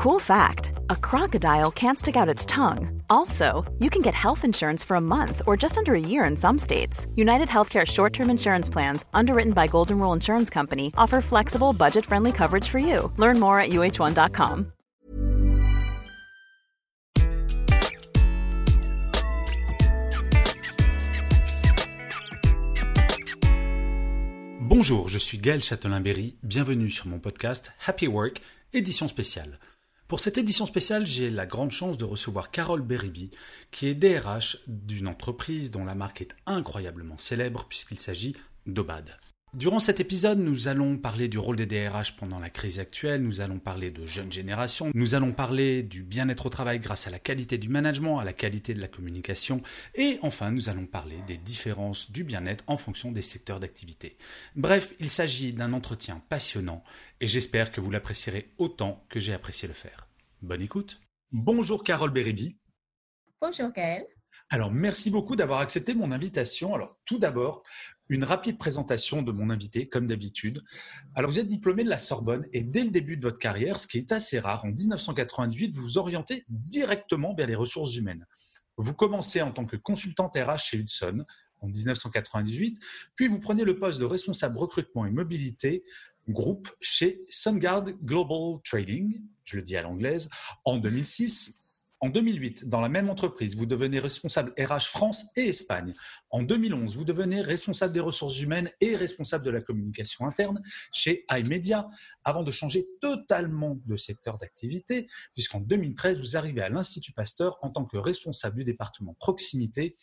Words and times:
Cool 0.00 0.18
fact 0.18 0.72
a 0.88 0.96
crocodile 0.96 1.70
can't 1.70 1.98
stick 1.98 2.16
out 2.16 2.26
its 2.26 2.46
tongue. 2.46 3.02
Also, 3.10 3.70
you 3.80 3.90
can 3.90 4.00
get 4.00 4.14
health 4.14 4.46
insurance 4.46 4.82
for 4.82 4.94
a 4.94 5.00
month 5.00 5.42
or 5.46 5.58
just 5.58 5.76
under 5.76 5.94
a 5.94 6.00
year 6.00 6.24
in 6.24 6.38
some 6.38 6.56
states. 6.56 7.06
United 7.16 7.48
Healthcare 7.48 7.86
short 7.86 8.14
term 8.14 8.30
insurance 8.30 8.70
plans, 8.70 9.04
underwritten 9.12 9.52
by 9.52 9.66
Golden 9.66 9.98
Rule 9.98 10.14
Insurance 10.14 10.48
Company, 10.48 10.90
offer 10.96 11.20
flexible, 11.20 11.74
budget 11.74 12.06
friendly 12.06 12.32
coverage 12.32 12.66
for 12.66 12.78
you. 12.78 13.12
Learn 13.18 13.38
more 13.38 13.60
at 13.60 13.72
uh1.com. 13.72 14.72
Bonjour, 24.62 25.08
je 25.08 25.18
suis 25.18 25.36
Gaël 25.36 25.60
Châtelain-Berry. 25.60 26.36
Bienvenue 26.42 26.88
sur 26.88 27.06
mon 27.08 27.18
podcast 27.18 27.70
Happy 27.86 28.08
Work, 28.08 28.40
édition 28.72 29.06
spéciale. 29.06 29.58
Pour 30.10 30.18
cette 30.18 30.38
édition 30.38 30.66
spéciale, 30.66 31.06
j'ai 31.06 31.30
la 31.30 31.46
grande 31.46 31.70
chance 31.70 31.96
de 31.96 32.04
recevoir 32.04 32.50
Carole 32.50 32.82
Beribi, 32.82 33.30
qui 33.70 33.86
est 33.86 33.94
DRH 33.94 34.58
d'une 34.66 35.06
entreprise 35.06 35.70
dont 35.70 35.84
la 35.84 35.94
marque 35.94 36.20
est 36.20 36.34
incroyablement 36.46 37.16
célèbre 37.16 37.64
puisqu'il 37.68 38.00
s'agit 38.00 38.34
d'Obad. 38.66 39.16
Durant 39.54 39.80
cet 39.80 39.98
épisode, 39.98 40.38
nous 40.38 40.68
allons 40.68 40.96
parler 40.96 41.26
du 41.26 41.36
rôle 41.36 41.56
des 41.56 41.66
DRH 41.66 42.16
pendant 42.16 42.38
la 42.38 42.50
crise 42.50 42.78
actuelle, 42.78 43.22
nous 43.22 43.40
allons 43.40 43.58
parler 43.58 43.90
de 43.90 44.06
jeunes 44.06 44.30
générations, 44.32 44.90
nous 44.94 45.16
allons 45.16 45.32
parler 45.32 45.82
du 45.82 46.04
bien-être 46.04 46.46
au 46.46 46.50
travail 46.50 46.78
grâce 46.78 47.08
à 47.08 47.10
la 47.10 47.18
qualité 47.18 47.58
du 47.58 47.68
management, 47.68 48.18
à 48.18 48.24
la 48.24 48.32
qualité 48.32 48.74
de 48.74 48.80
la 48.80 48.86
communication, 48.86 49.60
et 49.96 50.18
enfin 50.22 50.52
nous 50.52 50.68
allons 50.68 50.86
parler 50.86 51.16
des 51.26 51.36
différences 51.36 52.12
du 52.12 52.22
bien-être 52.22 52.62
en 52.68 52.76
fonction 52.76 53.10
des 53.10 53.22
secteurs 53.22 53.58
d'activité. 53.58 54.16
Bref, 54.54 54.92
il 55.00 55.10
s'agit 55.10 55.52
d'un 55.52 55.72
entretien 55.72 56.22
passionnant, 56.28 56.84
et 57.20 57.26
j'espère 57.26 57.72
que 57.72 57.80
vous 57.80 57.90
l'apprécierez 57.90 58.52
autant 58.58 59.04
que 59.08 59.18
j'ai 59.18 59.32
apprécié 59.32 59.66
le 59.66 59.74
faire. 59.74 60.09
Bonne 60.42 60.62
écoute. 60.62 61.02
Bonjour 61.32 61.84
Carole 61.84 62.12
Beribi. 62.12 62.56
Bonjour 63.42 63.70
Gaël. 63.72 64.06
Alors, 64.48 64.72
merci 64.72 65.10
beaucoup 65.10 65.36
d'avoir 65.36 65.60
accepté 65.60 65.94
mon 65.94 66.12
invitation. 66.12 66.74
Alors, 66.74 66.98
tout 67.04 67.18
d'abord, 67.18 67.62
une 68.08 68.24
rapide 68.24 68.56
présentation 68.56 69.20
de 69.20 69.32
mon 69.32 69.50
invité, 69.50 69.86
comme 69.86 70.06
d'habitude. 70.06 70.62
Alors, 71.14 71.30
vous 71.30 71.38
êtes 71.40 71.46
diplômé 71.46 71.84
de 71.84 71.90
la 71.90 71.98
Sorbonne 71.98 72.46
et 72.54 72.62
dès 72.62 72.84
le 72.84 72.90
début 72.90 73.18
de 73.18 73.22
votre 73.22 73.38
carrière, 73.38 73.78
ce 73.78 73.86
qui 73.86 73.98
est 73.98 74.12
assez 74.12 74.40
rare, 74.40 74.64
en 74.64 74.68
1998, 74.68 75.74
vous 75.74 75.82
vous 75.82 75.98
orientez 75.98 76.44
directement 76.48 77.34
vers 77.34 77.46
les 77.46 77.54
ressources 77.54 77.94
humaines. 77.94 78.26
Vous 78.78 78.94
commencez 78.94 79.42
en 79.42 79.52
tant 79.52 79.66
que 79.66 79.76
consultante 79.76 80.38
RH 80.38 80.56
chez 80.56 80.78
Hudson 80.78 81.22
en 81.60 81.66
1998, 81.66 82.78
puis 83.14 83.28
vous 83.28 83.40
prenez 83.40 83.64
le 83.64 83.78
poste 83.78 84.00
de 84.00 84.06
responsable 84.06 84.56
recrutement 84.56 85.04
et 85.04 85.10
mobilité 85.10 85.84
groupe 86.28 86.68
chez 86.80 87.22
SunGuard 87.28 87.84
Global 88.02 88.60
Trading, 88.64 89.20
je 89.50 89.56
le 89.56 89.62
dis 89.62 89.76
à 89.76 89.82
l'anglaise, 89.82 90.28
en 90.64 90.78
2006 90.78 91.70
en 92.02 92.08
2008, 92.08 92.66
dans 92.66 92.80
la 92.80 92.88
même 92.88 93.10
entreprise, 93.10 93.56
vous 93.56 93.66
devenez 93.66 93.98
responsable 93.98 94.54
RH 94.58 94.86
France 94.86 95.26
et 95.36 95.48
Espagne. 95.48 95.92
En 96.30 96.42
2011, 96.42 96.96
vous 96.96 97.04
devenez 97.04 97.42
responsable 97.42 97.92
des 97.92 98.00
ressources 98.00 98.40
humaines 98.40 98.70
et 98.80 98.96
responsable 98.96 99.44
de 99.44 99.50
la 99.50 99.60
communication 99.60 100.24
interne 100.24 100.62
chez 100.92 101.26
iMedia, 101.30 101.90
avant 102.24 102.42
de 102.42 102.50
changer 102.50 102.86
totalement 103.02 103.78
de 103.84 103.96
secteur 103.96 104.38
d'activité, 104.38 105.08
puisqu'en 105.34 105.60
2013, 105.60 106.20
vous 106.20 106.36
arrivez 106.38 106.62
à 106.62 106.70
l'Institut 106.70 107.12
Pasteur 107.12 107.58
en 107.60 107.68
tant 107.68 107.84
que 107.84 107.98
responsable 107.98 108.58
du 108.58 108.64
département 108.64 109.14
proximité, 109.20 109.94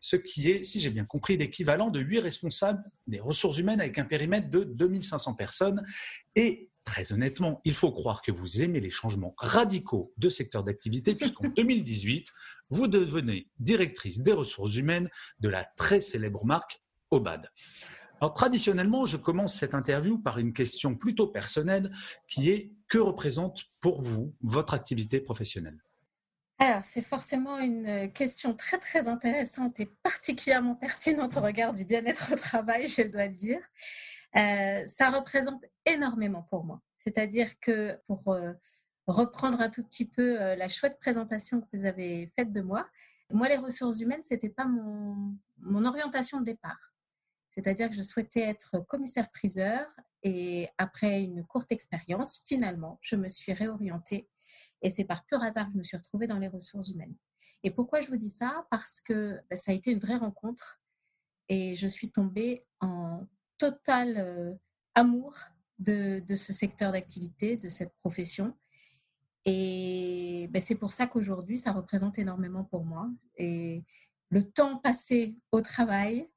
ce 0.00 0.16
qui 0.16 0.50
est, 0.50 0.64
si 0.64 0.80
j'ai 0.80 0.90
bien 0.90 1.04
compris, 1.04 1.36
l'équivalent 1.36 1.90
de 1.90 2.00
huit 2.00 2.18
responsables 2.18 2.82
des 3.06 3.20
ressources 3.20 3.58
humaines 3.58 3.80
avec 3.80 3.96
un 3.98 4.04
périmètre 4.04 4.50
de 4.50 4.64
2500 4.64 5.34
personnes. 5.34 5.86
Et 6.34 6.68
très 6.84 7.12
honnêtement, 7.12 7.60
il 7.64 7.74
faut 7.74 7.92
croire 7.92 8.22
que 8.22 8.32
vous 8.32 8.62
aimez 8.62 8.80
les 8.80 8.90
changements 8.90 9.34
radicaux 9.38 10.12
de 10.16 10.28
secteur 10.28 10.62
d'activité, 10.62 11.14
puisqu'en 11.14 11.48
2018, 11.56 12.28
vous 12.70 12.88
devenez 12.88 13.48
directrice 13.58 14.20
des 14.20 14.32
ressources 14.32 14.76
humaines 14.76 15.10
de 15.40 15.48
la 15.48 15.64
très 15.76 16.00
célèbre 16.00 16.44
marque 16.44 16.80
Obad. 17.10 17.50
Alors, 18.20 18.32
traditionnellement, 18.32 19.06
je 19.06 19.16
commence 19.16 19.58
cette 19.58 19.74
interview 19.74 20.18
par 20.18 20.38
une 20.38 20.52
question 20.52 20.94
plutôt 20.94 21.26
personnelle 21.26 21.92
qui 22.28 22.50
est 22.50 22.72
que 22.88 22.98
représente 22.98 23.64
pour 23.80 24.00
vous 24.00 24.34
votre 24.40 24.74
activité 24.74 25.20
professionnelle? 25.20 25.78
Alors, 26.58 26.84
c'est 26.84 27.02
forcément 27.02 27.58
une 27.58 28.12
question 28.12 28.54
très, 28.54 28.78
très 28.78 29.08
intéressante 29.08 29.80
et 29.80 29.86
particulièrement 29.86 30.76
pertinente 30.76 31.36
au 31.36 31.40
regard 31.40 31.72
du 31.72 31.84
bien-être 31.84 32.32
au 32.32 32.36
travail, 32.36 32.86
je 32.86 33.02
dois 33.02 33.26
le 33.26 33.34
dire. 33.34 33.58
Euh, 34.36 34.86
ça 34.86 35.10
représente 35.10 35.64
énormément 35.86 36.42
pour 36.42 36.64
moi. 36.64 36.82
C'est-à-dire 36.98 37.58
que 37.60 37.98
pour 38.06 38.28
euh, 38.28 38.52
reprendre 39.06 39.60
un 39.60 39.70
tout 39.70 39.84
petit 39.84 40.06
peu 40.06 40.40
euh, 40.40 40.56
la 40.56 40.68
chouette 40.68 40.98
présentation 40.98 41.60
que 41.60 41.66
vous 41.72 41.84
avez 41.84 42.32
faite 42.36 42.52
de 42.52 42.60
moi, 42.60 42.88
moi, 43.30 43.48
les 43.48 43.56
ressources 43.56 44.00
humaines, 44.00 44.22
ce 44.22 44.34
n'était 44.34 44.50
pas 44.50 44.66
mon, 44.66 45.84
orientation 45.84 46.40
de 46.40 46.44
départ. 46.44 46.94
C'est-à-dire 47.50 47.88
que 47.88 47.94
je 47.94 48.02
souhaitais 48.02 48.42
être 48.42 48.80
commissaire-priseur 48.80 49.86
et 50.22 50.68
après 50.78 51.22
une 51.22 51.44
courte 51.44 51.72
expérience, 51.72 52.42
finalement, 52.46 52.98
je 53.02 53.16
me 53.16 53.28
suis 53.28 53.52
réorientée 53.52 54.28
et 54.82 54.90
c'est 54.90 55.04
par 55.04 55.24
pur 55.24 55.42
hasard 55.42 55.66
que 55.66 55.72
je 55.72 55.78
me 55.78 55.82
suis 55.82 55.96
retrouvée 55.96 56.26
dans 56.26 56.38
les 56.38 56.48
ressources 56.48 56.90
humaines. 56.90 57.14
Et 57.62 57.70
pourquoi 57.70 58.00
je 58.00 58.08
vous 58.08 58.16
dis 58.16 58.30
ça? 58.30 58.66
Parce 58.70 59.00
que 59.00 59.40
ben, 59.48 59.56
ça 59.56 59.72
a 59.72 59.74
été 59.74 59.90
une 59.90 60.00
vraie 60.00 60.16
rencontre 60.16 60.80
et 61.48 61.76
je 61.76 61.86
suis 61.86 62.10
tombée 62.10 62.66
en 62.80 63.26
total 63.58 64.14
euh, 64.18 64.54
amour 64.94 65.34
de, 65.78 66.22
ce 66.34 66.52
secteur 66.52 66.92
d'activité, 66.92 67.56
de 67.56 67.68
cette 67.68 67.94
profession. 67.96 68.54
Et 69.44 70.48
ben, 70.50 70.62
c'est 70.62 70.74
pour 70.74 70.92
ça 70.92 71.06
qu'aujourd'hui, 71.06 71.58
ça 71.58 71.72
représente 71.72 72.18
énormément 72.18 72.64
pour 72.64 72.84
moi. 72.84 73.10
Et 73.36 73.84
le 74.30 74.42
temps 74.42 74.78
passé 74.78 75.36
au 75.52 75.60
travail, 75.60 76.28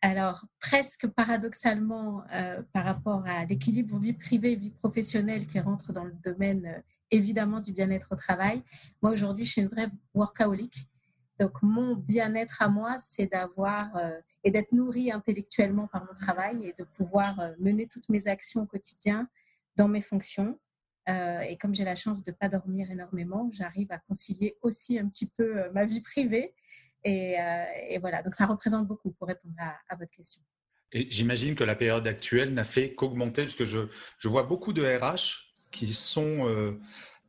alors 0.00 0.44
presque 0.60 1.06
paradoxalement 1.08 2.24
euh, 2.32 2.62
par 2.72 2.84
rapport 2.84 3.24
à 3.26 3.44
l'équilibre 3.44 3.98
vie 3.98 4.12
privée 4.12 4.54
vie 4.54 4.70
professionnelle 4.70 5.46
qui 5.46 5.58
rentre 5.58 5.92
dans 5.92 6.04
le 6.04 6.14
domaine 6.24 6.66
euh, 6.66 6.80
évidemment 7.10 7.60
du 7.60 7.72
bien-être 7.72 8.08
au 8.10 8.16
travail, 8.16 8.62
moi 9.02 9.12
aujourd'hui 9.12 9.44
je 9.44 9.52
suis 9.52 9.62
une 9.62 9.68
vraie 9.68 9.88
workaholic. 10.14 10.88
Donc 11.38 11.62
mon 11.62 11.94
bien-être 11.94 12.62
à 12.62 12.68
moi, 12.68 12.96
c'est 12.98 13.26
d'avoir 13.26 13.90
et 14.46 14.50
d'être 14.52 14.70
nourrie 14.70 15.10
intellectuellement 15.10 15.88
par 15.88 16.04
mon 16.04 16.14
travail 16.14 16.68
et 16.68 16.72
de 16.72 16.84
pouvoir 16.84 17.40
euh, 17.40 17.50
mener 17.58 17.88
toutes 17.88 18.08
mes 18.08 18.28
actions 18.28 18.62
au 18.62 18.66
quotidien 18.66 19.28
dans 19.74 19.88
mes 19.88 20.00
fonctions. 20.00 20.56
Euh, 21.08 21.40
et 21.40 21.56
comme 21.56 21.74
j'ai 21.74 21.82
la 21.82 21.96
chance 21.96 22.22
de 22.22 22.30
ne 22.30 22.36
pas 22.36 22.48
dormir 22.48 22.88
énormément, 22.88 23.50
j'arrive 23.52 23.90
à 23.90 23.98
concilier 23.98 24.56
aussi 24.62 25.00
un 25.00 25.08
petit 25.08 25.28
peu 25.36 25.58
euh, 25.58 25.72
ma 25.72 25.84
vie 25.84 26.00
privée. 26.00 26.54
Et, 27.02 27.36
voilà, 28.00 28.22
donc 28.22 28.34
ça 28.34 28.46
représente 28.46 28.86
beaucoup 28.86 29.12
pour 29.12 29.28
répondre 29.28 29.54
à, 29.60 29.94
votre 29.96 30.10
question. 30.10 30.42
J'imagine 30.92 31.54
que 31.54 31.62
la 31.62 31.76
période 31.76 32.06
actuelle 32.06 32.52
n'a 32.52 32.64
fait 32.64 32.94
qu'augmenter, 32.94 33.42
parce 33.42 33.54
que 33.54 33.64
je, 33.64 33.88
vois 34.24 34.42
beaucoup 34.42 34.72
de 34.72 34.82
RH 34.82 35.54
qui 35.70 35.86
sont 35.94 36.76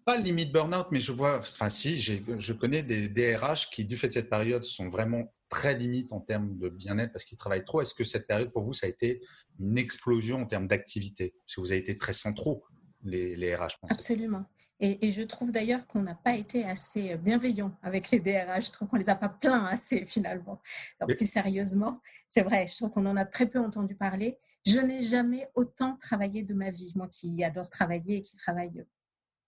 pas 0.07 0.15
limite 0.15 0.53
burn-out, 0.53 0.87
mais 0.89 1.01
je 1.01 1.11
vois, 1.11 1.39
enfin 1.39 1.67
si, 1.67 1.99
je 1.99 2.53
connais 2.53 2.81
des 2.81 3.09
DRH 3.09 3.69
qui, 3.69 3.83
du 3.83 3.97
fait 3.97 4.07
de 4.07 4.13
cette 4.13 4.29
période, 4.29 4.63
sont 4.63 4.87
vraiment 4.87 5.33
très 5.49 5.77
limite 5.77 6.13
en 6.13 6.21
termes 6.21 6.57
de 6.57 6.69
bien-être 6.69 7.11
parce 7.11 7.25
qu'ils 7.25 7.37
travaillent 7.37 7.65
trop. 7.65 7.81
Est-ce 7.81 7.93
que 7.93 8.05
cette 8.05 8.25
période 8.25 8.49
pour 8.53 8.63
vous, 8.63 8.71
ça 8.71 8.87
a 8.87 8.89
été 8.89 9.19
une 9.59 9.77
explosion 9.77 10.37
en 10.37 10.45
termes 10.45 10.65
d'activité? 10.65 11.35
Parce 11.43 11.55
que 11.55 11.61
vous 11.61 11.71
avez 11.73 11.81
été 11.81 11.97
très 11.97 12.13
centraux, 12.13 12.63
les, 13.03 13.35
les 13.35 13.53
RH. 13.53 13.79
Absolument. 13.89 14.45
Et, 14.79 15.11
je 15.11 15.23
trouve 15.23 15.51
d'ailleurs 15.51 15.85
qu'on 15.87 16.03
n'a 16.03 16.15
pas 16.15 16.35
été 16.35 16.63
assez 16.63 17.17
bienveillant 17.17 17.77
avec 17.81 18.09
les 18.09 18.21
DRH. 18.21 18.67
Je 18.67 18.71
trouve 18.71 18.87
qu'on 18.87 18.95
les 18.95 19.09
a 19.09 19.15
pas 19.15 19.27
plaints 19.27 19.65
assez 19.65 20.05
finalement. 20.05 20.61
Plus 21.05 21.29
sérieusement, 21.29 21.99
c'est 22.29 22.43
vrai, 22.43 22.65
je 22.65 22.77
trouve 22.77 22.91
qu'on 22.91 23.07
en 23.07 23.17
a 23.17 23.25
très 23.25 23.47
peu 23.47 23.59
entendu 23.59 23.93
parler. 23.93 24.37
Je 24.65 24.79
n'ai 24.79 25.01
jamais 25.01 25.49
autant 25.53 25.97
travaillé 25.97 26.43
de 26.43 26.53
ma 26.53 26.71
vie, 26.71 26.93
moi 26.95 27.09
qui 27.09 27.43
adore 27.43 27.69
travailler 27.69 28.17
et 28.17 28.21
qui 28.21 28.37
travaille 28.37 28.85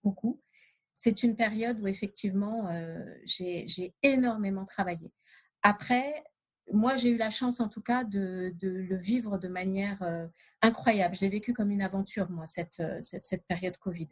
beaucoup. 0.04 0.42
C'est 1.02 1.24
une 1.24 1.38
période 1.38 1.80
où 1.80 1.88
effectivement, 1.88 2.68
euh, 2.68 3.06
j'ai 3.24 3.94
énormément 4.04 4.66
travaillé. 4.66 5.14
Après, 5.62 6.26
moi, 6.72 6.98
j'ai 6.98 7.10
eu 7.10 7.18
la 7.18 7.30
chance, 7.30 7.60
en 7.60 7.68
tout 7.68 7.82
cas, 7.82 8.04
de, 8.04 8.54
le 8.62 8.96
vivre 8.98 9.38
de 9.38 9.48
manière 9.48 10.02
euh, 10.02 10.28
incroyable. 10.62 11.16
Je 11.16 11.22
l'ai 11.22 11.30
vécu 11.30 11.54
comme 11.54 11.72
une 11.72 11.82
aventure, 11.82 12.30
moi, 12.30 12.46
cette, 12.46 12.80
euh, 12.80 13.00
cette, 13.02 13.46
période 13.48 13.78
Covid. 13.78 14.10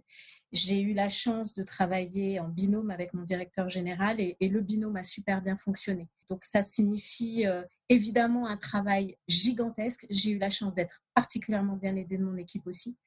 J'ai 0.52 0.82
eu 0.82 0.94
la 0.94 1.10
chance 1.10 1.54
de 1.54 1.64
travailler 1.64 2.40
en 2.40 2.48
binôme 2.48 2.92
avec 2.92 3.14
mon 3.14 3.24
directeur 3.24 3.70
général 3.70 4.20
et, 4.20 4.36
le 4.40 4.62
binôme 4.62 4.96
a 4.96 5.04
super 5.04 5.42
bien 5.42 5.58
fonctionné. 5.58 6.10
Donc, 6.30 6.44
ça 6.44 6.64
signifie 6.64 7.46
euh, 7.46 7.64
évidemment 7.90 8.48
un 8.48 8.58
travail 8.58 9.18
gigantesque. 9.28 10.06
J'ai 10.10 10.32
eu 10.32 10.38
la 10.38 10.50
chance 10.50 10.76
d'être 10.76 11.04
particulièrement 11.14 11.76
bien 11.76 11.96
aidée 11.96 12.18
de 12.18 12.24
mon 12.24 12.38
équipe 12.38 12.66
aussi. 12.66 12.98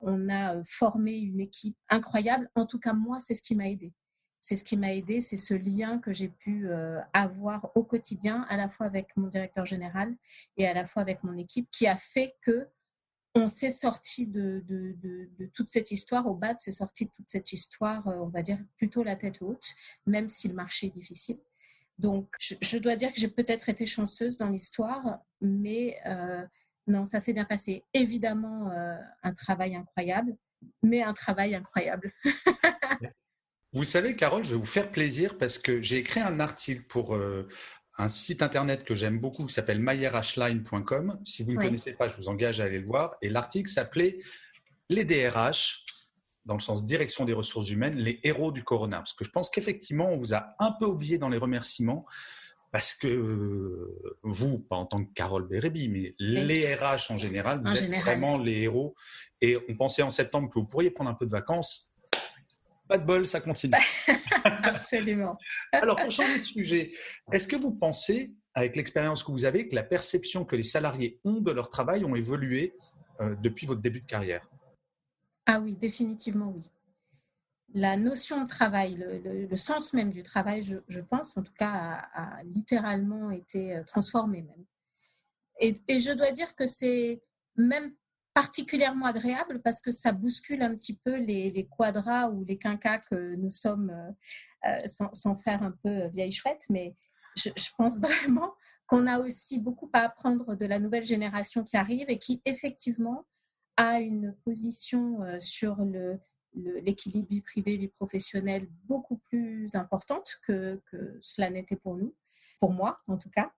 On 0.00 0.28
a 0.28 0.62
formé 0.64 1.18
une 1.18 1.40
équipe 1.40 1.76
incroyable. 1.88 2.50
En 2.54 2.66
tout 2.66 2.78
cas, 2.78 2.92
moi, 2.92 3.20
c'est 3.20 3.34
ce 3.34 3.42
qui 3.42 3.54
m'a 3.54 3.68
aidée 3.68 3.92
c'est 4.40 4.56
ce 4.56 4.64
qui 4.64 4.76
m'a 4.76 4.94
aidé, 4.94 5.20
c'est 5.20 5.36
ce 5.36 5.54
lien 5.54 5.98
que 5.98 6.12
j'ai 6.12 6.28
pu 6.28 6.68
euh, 6.68 7.00
avoir 7.12 7.70
au 7.74 7.84
quotidien, 7.84 8.46
à 8.48 8.56
la 8.56 8.68
fois 8.68 8.86
avec 8.86 9.16
mon 9.16 9.26
directeur 9.26 9.66
général 9.66 10.14
et 10.56 10.66
à 10.66 10.74
la 10.74 10.84
fois 10.84 11.02
avec 11.02 11.24
mon 11.24 11.36
équipe, 11.36 11.68
qui 11.70 11.86
a 11.86 11.96
fait 11.96 12.36
que 12.40 12.68
on 13.34 13.46
s'est 13.46 13.70
sorti 13.70 14.26
de, 14.26 14.64
toute 15.54 15.68
cette 15.68 15.90
histoire, 15.90 16.26
au 16.26 16.34
bas 16.34 16.54
c'est 16.58 16.72
sorti 16.72 17.06
de 17.06 17.10
toute 17.10 17.28
cette 17.28 17.52
histoire, 17.52 18.06
euh, 18.08 18.16
on 18.20 18.28
va 18.28 18.42
dire 18.42 18.58
plutôt 18.76 19.02
la 19.02 19.16
tête 19.16 19.42
haute, 19.42 19.74
même 20.06 20.28
si 20.28 20.48
le 20.48 20.54
marché 20.54 20.86
est 20.86 20.94
difficile. 20.94 21.38
Donc, 21.98 22.28
je, 22.40 22.78
dois 22.78 22.94
dire 22.94 23.12
que 23.12 23.18
j'ai 23.18 23.28
peut-être 23.28 23.68
été 23.68 23.84
chanceuse 23.84 24.38
dans 24.38 24.48
l'histoire, 24.48 25.18
mais 25.40 25.98
euh, 26.06 26.46
non, 26.86 27.04
ça 27.04 27.18
s'est 27.18 27.32
bien 27.32 27.44
passé. 27.44 27.84
Évidemment, 27.92 28.70
un 29.24 29.34
travail 29.34 29.74
incroyable, 29.74 30.36
mais 30.80 31.02
un 31.02 31.12
travail 31.12 31.56
incroyable. 31.56 32.12
vous 33.72 33.84
savez, 33.84 34.16
Carole, 34.16 34.44
je 34.44 34.50
vais 34.50 34.56
vous 34.56 34.66
faire 34.66 34.90
plaisir 34.90 35.36
parce 35.36 35.58
que 35.58 35.82
j'ai 35.82 35.98
écrit 35.98 36.20
un 36.20 36.40
article 36.40 36.84
pour 36.88 37.16
un 37.98 38.08
site 38.08 38.42
internet 38.42 38.84
que 38.84 38.94
j'aime 38.94 39.18
beaucoup 39.18 39.44
qui 39.46 39.52
s'appelle 39.52 39.80
mayerhline.com. 39.80 41.18
Si 41.24 41.42
vous 41.42 41.52
ne 41.52 41.56
connaissez 41.56 41.92
pas, 41.92 42.08
je 42.08 42.16
vous 42.16 42.28
engage 42.28 42.60
à 42.60 42.64
aller 42.64 42.78
le 42.78 42.86
voir. 42.86 43.16
Et 43.22 43.28
l'article 43.28 43.68
s'appelait 43.68 44.20
Les 44.88 45.04
DRH, 45.04 45.84
dans 46.44 46.54
le 46.54 46.60
sens 46.60 46.84
direction 46.84 47.24
des 47.24 47.32
ressources 47.32 47.70
humaines, 47.70 47.96
les 47.96 48.20
héros 48.22 48.52
du 48.52 48.62
corona. 48.62 48.98
Parce 48.98 49.14
que 49.14 49.24
je 49.24 49.30
pense 49.30 49.50
qu'effectivement, 49.50 50.10
on 50.12 50.16
vous 50.16 50.32
a 50.32 50.54
un 50.60 50.72
peu 50.78 50.86
oublié 50.86 51.18
dans 51.18 51.28
les 51.28 51.38
remerciements. 51.38 52.06
Parce 52.70 52.94
que 52.94 53.08
euh, 53.08 54.18
vous, 54.22 54.58
pas 54.58 54.76
en 54.76 54.84
tant 54.84 55.02
que 55.02 55.10
Carole 55.14 55.48
Bérébi, 55.48 55.88
mais 55.88 56.14
les 56.18 56.74
RH 56.74 57.10
en 57.10 57.16
général, 57.16 57.62
vous 57.64 57.74
êtes 57.74 58.00
vraiment 58.02 58.38
les 58.38 58.60
héros. 58.60 58.94
Et 59.40 59.56
on 59.68 59.74
pensait 59.74 60.02
en 60.02 60.10
septembre 60.10 60.50
que 60.50 60.58
vous 60.58 60.66
pourriez 60.66 60.90
prendre 60.90 61.10
un 61.10 61.14
peu 61.14 61.26
de 61.26 61.30
vacances. 61.30 61.92
Pas 62.88 62.98
de 62.98 63.04
bol, 63.04 63.26
ça 63.26 63.40
continue. 63.40 63.74
Absolument. 64.44 65.36
Alors, 65.72 65.96
pour 65.96 66.10
changer 66.10 66.38
de 66.38 66.42
sujet, 66.42 66.92
est-ce 67.32 67.46
que 67.46 67.56
vous 67.56 67.72
pensez, 67.72 68.32
avec 68.54 68.76
l'expérience 68.76 69.22
que 69.22 69.30
vous 69.30 69.44
avez, 69.44 69.68
que 69.68 69.74
la 69.74 69.82
perception 69.82 70.44
que 70.44 70.56
les 70.56 70.62
salariés 70.62 71.20
ont 71.24 71.40
de 71.40 71.52
leur 71.52 71.68
travail 71.68 72.04
ont 72.04 72.16
évolué 72.16 72.74
euh, 73.20 73.36
depuis 73.42 73.66
votre 73.66 73.82
début 73.82 74.00
de 74.00 74.06
carrière? 74.06 74.48
Ah 75.46 75.60
oui, 75.60 75.76
définitivement 75.76 76.52
oui. 76.54 76.70
La 77.74 77.98
notion 77.98 78.42
de 78.42 78.46
travail, 78.46 78.96
le, 78.96 79.56
sens 79.56 79.92
même 79.92 80.10
du 80.10 80.22
travail, 80.22 80.62
je, 80.62 81.00
pense, 81.00 81.36
en 81.36 81.42
tout 81.42 81.52
cas, 81.52 82.08
a, 82.14 82.42
littéralement 82.44 83.30
été 83.30 83.76
euh, 83.76 83.84
transformé 83.84 84.40
même. 84.40 84.64
Et, 85.60 85.74
et 85.88 86.00
je 86.00 86.12
dois 86.12 86.32
dire 86.32 86.54
que 86.54 86.64
c'est 86.64 87.22
même 87.56 87.92
particulièrement 88.38 89.06
agréable 89.06 89.60
parce 89.64 89.80
que 89.80 89.90
ça 89.90 90.12
bouscule 90.12 90.62
un 90.62 90.72
petit 90.76 90.96
peu 90.96 91.16
les, 91.16 91.50
les 91.50 91.66
quadras 91.66 92.30
ou 92.30 92.44
les 92.44 92.56
quinquas 92.56 92.98
que 92.98 93.34
nous 93.34 93.50
sommes, 93.50 93.90
euh, 93.90 94.70
euh, 94.70 95.06
sans, 95.12 95.34
faire 95.34 95.64
un 95.64 95.72
peu 95.82 96.06
vieille 96.06 96.30
chouette, 96.30 96.62
mais 96.70 96.94
je, 97.34 97.50
pense 97.76 97.98
vraiment 98.00 98.54
qu'on 98.86 99.08
a 99.08 99.18
aussi 99.18 99.58
beaucoup 99.58 99.90
à 99.92 100.02
apprendre 100.02 100.54
de 100.54 100.66
la 100.66 100.78
nouvelle 100.78 101.04
génération 101.04 101.64
qui 101.64 101.76
arrive 101.76 102.06
et 102.10 102.20
qui 102.20 102.40
effectivement 102.44 103.26
a 103.76 103.98
une 103.98 104.36
position 104.44 105.20
euh, 105.24 105.40
sur 105.40 105.78
l'équilibre 106.54 107.26
vie 107.26 107.40
privée, 107.40 107.76
vie 107.76 107.88
professionnelle 107.88 108.68
beaucoup 108.84 109.16
plus 109.16 109.74
importante 109.74 110.36
que 110.46 110.80
cela 111.22 111.50
n'était 111.50 111.74
pour 111.74 111.96
nous, 111.96 112.14
pour 112.60 112.72
moi 112.72 113.00
en 113.08 113.18
tout 113.18 113.30
cas. 113.30 113.50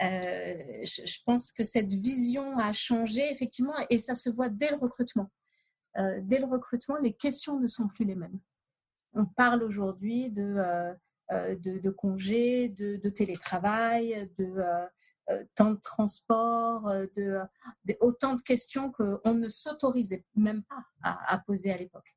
Euh, 0.00 0.84
je, 0.84 1.18
pense 1.24 1.52
que 1.52 1.64
cette 1.64 1.92
vision 1.92 2.58
a 2.58 2.72
changé 2.72 3.30
effectivement 3.30 3.74
et 3.90 3.98
ça 3.98 4.14
se 4.14 4.30
voit 4.30 4.48
dès 4.48 4.70
le 4.70 4.76
recrutement. 4.76 5.30
Euh, 5.98 6.20
dès 6.22 6.38
le 6.38 6.46
recrutement, 6.46 6.96
les 6.96 7.12
questions 7.12 7.60
ne 7.60 7.66
sont 7.66 7.86
plus 7.86 8.04
les 8.04 8.14
mêmes. 8.14 8.40
On 9.12 9.26
parle 9.26 9.62
aujourd'hui 9.62 10.30
de, 10.30 10.56
euh, 11.30 11.92
congés, 11.96 12.70
de, 12.70 13.08
télétravail, 13.10 14.30
de 14.38 14.54
temps 15.54 15.72
de 15.72 15.80
transport, 15.80 16.90
autant 18.00 18.34
de 18.34 18.42
questions 18.42 18.90
qu'on 18.90 19.34
ne 19.34 19.48
s'autorisait 19.48 20.24
même 20.34 20.62
pas 20.64 20.84
à, 21.02 21.38
poser 21.38 21.70
à 21.70 21.76
l'époque. 21.76 22.16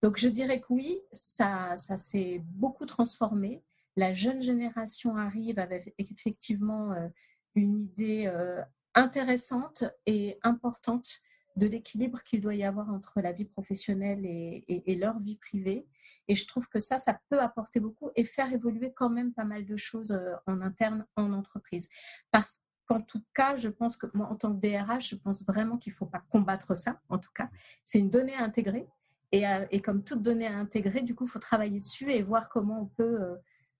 Donc 0.00 0.16
je 0.16 0.28
dirais 0.28 0.60
que 0.60 0.72
oui, 0.72 1.00
ça 1.10 1.76
s'est 1.76 2.40
beaucoup 2.44 2.86
transformé 2.86 3.64
la 3.98 4.12
jeune 4.12 4.40
génération 4.40 5.16
arrive 5.16 5.58
avec 5.58 5.92
effectivement 5.98 6.92
euh, 6.92 7.08
une 7.56 7.76
idée 7.76 8.26
euh, 8.32 8.62
intéressante 8.94 9.82
et 10.06 10.38
importante 10.44 11.20
de 11.56 11.66
l'équilibre 11.66 12.22
qu'il 12.22 12.40
doit 12.40 12.54
y 12.54 12.62
avoir 12.62 12.90
entre 12.90 13.20
la 13.20 13.32
vie 13.32 13.44
professionnelle 13.44 14.24
et, 14.24 14.94
leur 14.94 15.18
vie 15.18 15.34
privée. 15.34 15.88
Et 16.28 16.36
je 16.36 16.46
trouve 16.46 16.68
que 16.68 16.78
ça, 16.78 16.98
ça 16.98 17.18
peut 17.28 17.40
apporter 17.40 17.80
beaucoup 17.80 18.10
et 18.14 18.22
faire 18.22 18.52
évoluer 18.52 18.92
quand 18.94 19.10
même 19.10 19.32
pas 19.32 19.42
mal 19.42 19.66
de 19.66 19.74
choses 19.74 20.12
euh, 20.12 20.36
en 20.46 20.60
interne 20.60 21.04
en 21.16 21.32
entreprise. 21.32 21.88
Parce 22.30 22.60
qu'en 22.86 23.00
tout 23.00 23.24
cas, 23.34 23.56
je 23.56 23.68
pense 23.68 23.96
que 23.96 24.06
moi, 24.14 24.28
en 24.28 24.36
tant 24.36 24.54
que 24.54 24.60
DRH, 24.60 25.08
je 25.08 25.16
pense 25.16 25.44
vraiment 25.44 25.76
qu'il 25.76 25.92
ne 25.92 25.96
faut 25.96 26.06
pas 26.06 26.22
combattre 26.30 26.76
ça, 26.76 27.00
en 27.08 27.18
tout 27.18 27.32
cas. 27.34 27.50
C'est 27.82 27.98
une 27.98 28.10
donnée 28.10 28.36
à 28.36 28.44
intégrer. 28.44 28.86
Et, 29.32 29.42
et, 29.72 29.82
comme 29.82 30.04
toute 30.04 30.22
donnée 30.22 30.46
à 30.46 30.56
intégrer, 30.56 31.02
du 31.02 31.16
coup, 31.16 31.24
il 31.24 31.30
faut 31.30 31.40
travailler 31.40 31.80
dessus 31.80 32.10
et 32.10 32.22
voir 32.22 32.48
comment 32.48 32.80
on 32.80 32.86
peut 32.86 33.36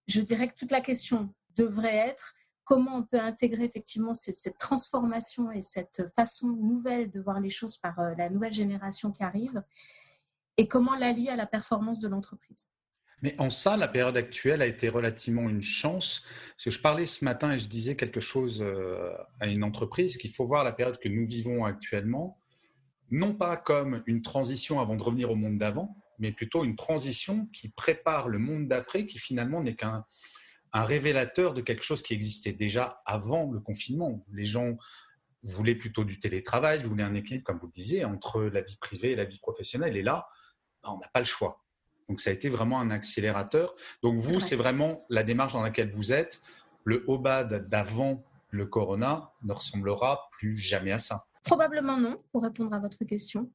je 0.09 0.21
dirais 0.21 0.49
que 0.49 0.55
toute 0.55 0.73
la 0.73 0.81
question 0.81 1.33
devrait 1.57 1.97
être 1.97 2.35
comment 2.65 2.97
on 2.99 3.03
peut 3.03 3.21
intégrer 3.21 3.65
effectivement 3.65 4.13
cette, 4.13 4.59
transformation 4.59 5.51
et 5.51 5.63
cette 5.63 6.03
façon 6.15 6.49
nouvelle 6.49 7.11
de 7.11 7.21
voir 7.21 7.41
les 7.41 7.49
choses 7.49 7.79
par 7.79 7.99
euh, 7.99 8.15
la 8.19 8.29
nouvelle 8.29 8.53
génération 8.53 9.11
qui 9.11 9.23
arrive 9.23 9.63
et 10.59 10.69
comment 10.69 10.95
l'allier 10.95 11.31
à 11.31 11.37
la 11.37 11.47
performance 11.47 12.01
de 12.01 12.09
l'entreprise. 12.09 12.69
Mais 13.23 13.35
en 13.41 13.49
ça, 13.49 13.77
la 13.77 13.89
période 13.89 14.17
actuelle 14.17 14.61
a 14.61 14.67
été 14.67 14.89
relativement 14.91 15.49
une 15.49 15.63
chance. 15.63 16.25
Parce 16.51 16.65
que 16.65 16.71
je 16.71 16.81
parlais 16.81 17.07
ce 17.07 17.25
matin 17.25 17.53
et 17.53 17.59
je 17.59 17.69
disais 17.69 17.97
quelque 17.97 18.21
chose 18.21 18.61
euh, 18.61 19.13
à 19.41 19.47
une 19.47 19.65
entreprise 19.65 20.19
qu'il 20.19 20.31
faut 20.31 20.47
voir 20.47 20.63
la 20.63 20.73
période 20.73 20.99
que 20.99 21.09
nous 21.09 21.27
vivons 21.27 21.65
actuellement, 21.65 22.39
non 23.11 23.35
pas 23.35 23.57
comme 23.57 24.03
une 24.07 24.21
transition 24.21 24.79
avant 24.79 24.95
de 24.95 25.03
revenir 25.03 25.31
au 25.31 25.37
monde 25.37 25.59
d'avant, 25.59 25.97
mais 26.19 26.33
plutôt 26.33 26.65
une 26.65 26.77
transition 26.77 27.47
qui 27.53 27.69
prépare 27.69 28.29
le 28.29 28.39
monde 28.39 28.69
d'après, 28.69 29.07
qui 29.07 29.19
finalement 29.19 29.63
n'est 29.63 29.77
qu'un 29.77 30.05
un 30.73 30.85
révélateur 30.85 31.55
de 31.55 31.61
quelque 31.61 31.83
chose 31.83 32.03
qui 32.03 32.15
existait 32.15 32.53
déjà 32.53 33.01
avant 33.07 33.51
le 33.51 33.61
confinement. 33.61 34.25
Les 34.33 34.47
gens 34.47 34.77
voulaient 35.43 35.75
plutôt 35.75 36.05
du 36.05 36.19
télétravail, 36.19 36.83
voulaient 36.83 37.05
un 37.05 37.15
équilibre, 37.15 37.45
comme 37.45 37.59
vous 37.59 37.67
le 37.67 37.73
disiez, 37.73 38.05
entre 38.05 38.43
la 38.43 38.61
vie 38.61 38.77
privée 38.77 39.13
et 39.13 39.17
la 39.17 39.25
vie 39.25 39.39
professionnelle. 39.39 39.97
Et 39.97 40.03
là, 40.03 40.29
bah, 40.83 40.91
on 40.93 40.99
n'a 40.99 41.09
pas 41.09 41.21
le 41.21 41.27
choix. 41.27 41.65
Donc 42.09 42.21
ça 42.21 42.31
a 42.31 42.33
été 42.33 42.49
vraiment 42.49 42.81
un 42.81 42.91
accélérateur. 42.91 43.75
Donc 44.03 44.19
vous, 44.19 44.41
c'est 44.41 44.57
vraiment 44.57 45.05
la 45.09 45.23
démarche 45.23 45.53
dans 45.53 45.63
laquelle 45.63 45.91
vous 45.91 46.13
êtes. 46.13 46.41
Le 46.85 47.05
OBAD 47.07 47.69
d'avant 47.69 48.25
le 48.51 48.67
corona 48.67 49.31
ne 49.43 49.53
ressemblera 49.53 50.29
plus 50.33 50.57
jamais 50.57 50.93
à 50.93 50.99
ça. 50.99 51.27
Probablement 51.45 51.99
non, 51.99 52.23
pour 52.33 52.43
répondre 52.43 52.73
à 52.73 52.79
votre 52.79 53.05
question. 53.05 53.51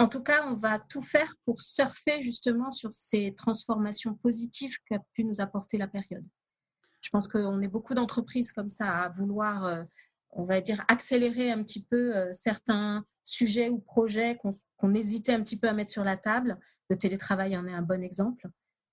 En 0.00 0.08
tout 0.08 0.22
cas, 0.22 0.46
on 0.46 0.56
va 0.56 0.78
tout 0.78 1.02
faire 1.02 1.34
pour 1.44 1.60
surfer 1.60 2.22
justement 2.22 2.70
sur 2.70 2.88
ces 2.94 3.34
transformations 3.34 4.14
positives 4.14 4.78
qu'a 4.86 4.98
pu 5.12 5.24
nous 5.24 5.42
apporter 5.42 5.76
la 5.76 5.88
période. 5.88 6.24
Je 7.02 7.10
pense 7.10 7.28
qu'on 7.28 7.60
est 7.60 7.68
beaucoup 7.68 7.92
d'entreprises 7.92 8.50
comme 8.52 8.70
ça 8.70 8.88
à 8.88 9.08
vouloir, 9.10 9.66
euh, 9.66 9.84
on 10.30 10.46
va 10.46 10.62
dire, 10.62 10.82
accélérer 10.88 11.52
un 11.52 11.62
petit 11.62 11.84
peu 11.84 12.16
euh, 12.16 12.32
certains 12.32 13.04
sujets 13.24 13.68
ou 13.68 13.78
projets 13.78 14.38
qu'on 14.78 14.94
hésitait 14.94 15.34
un 15.34 15.42
petit 15.42 15.58
peu 15.58 15.68
à 15.68 15.74
mettre 15.74 15.92
sur 15.92 16.02
la 16.02 16.16
table. 16.16 16.58
Le 16.88 16.96
télétravail 16.96 17.54
en 17.58 17.66
est 17.66 17.74
un 17.74 17.82
bon 17.82 18.02
exemple, 18.02 18.48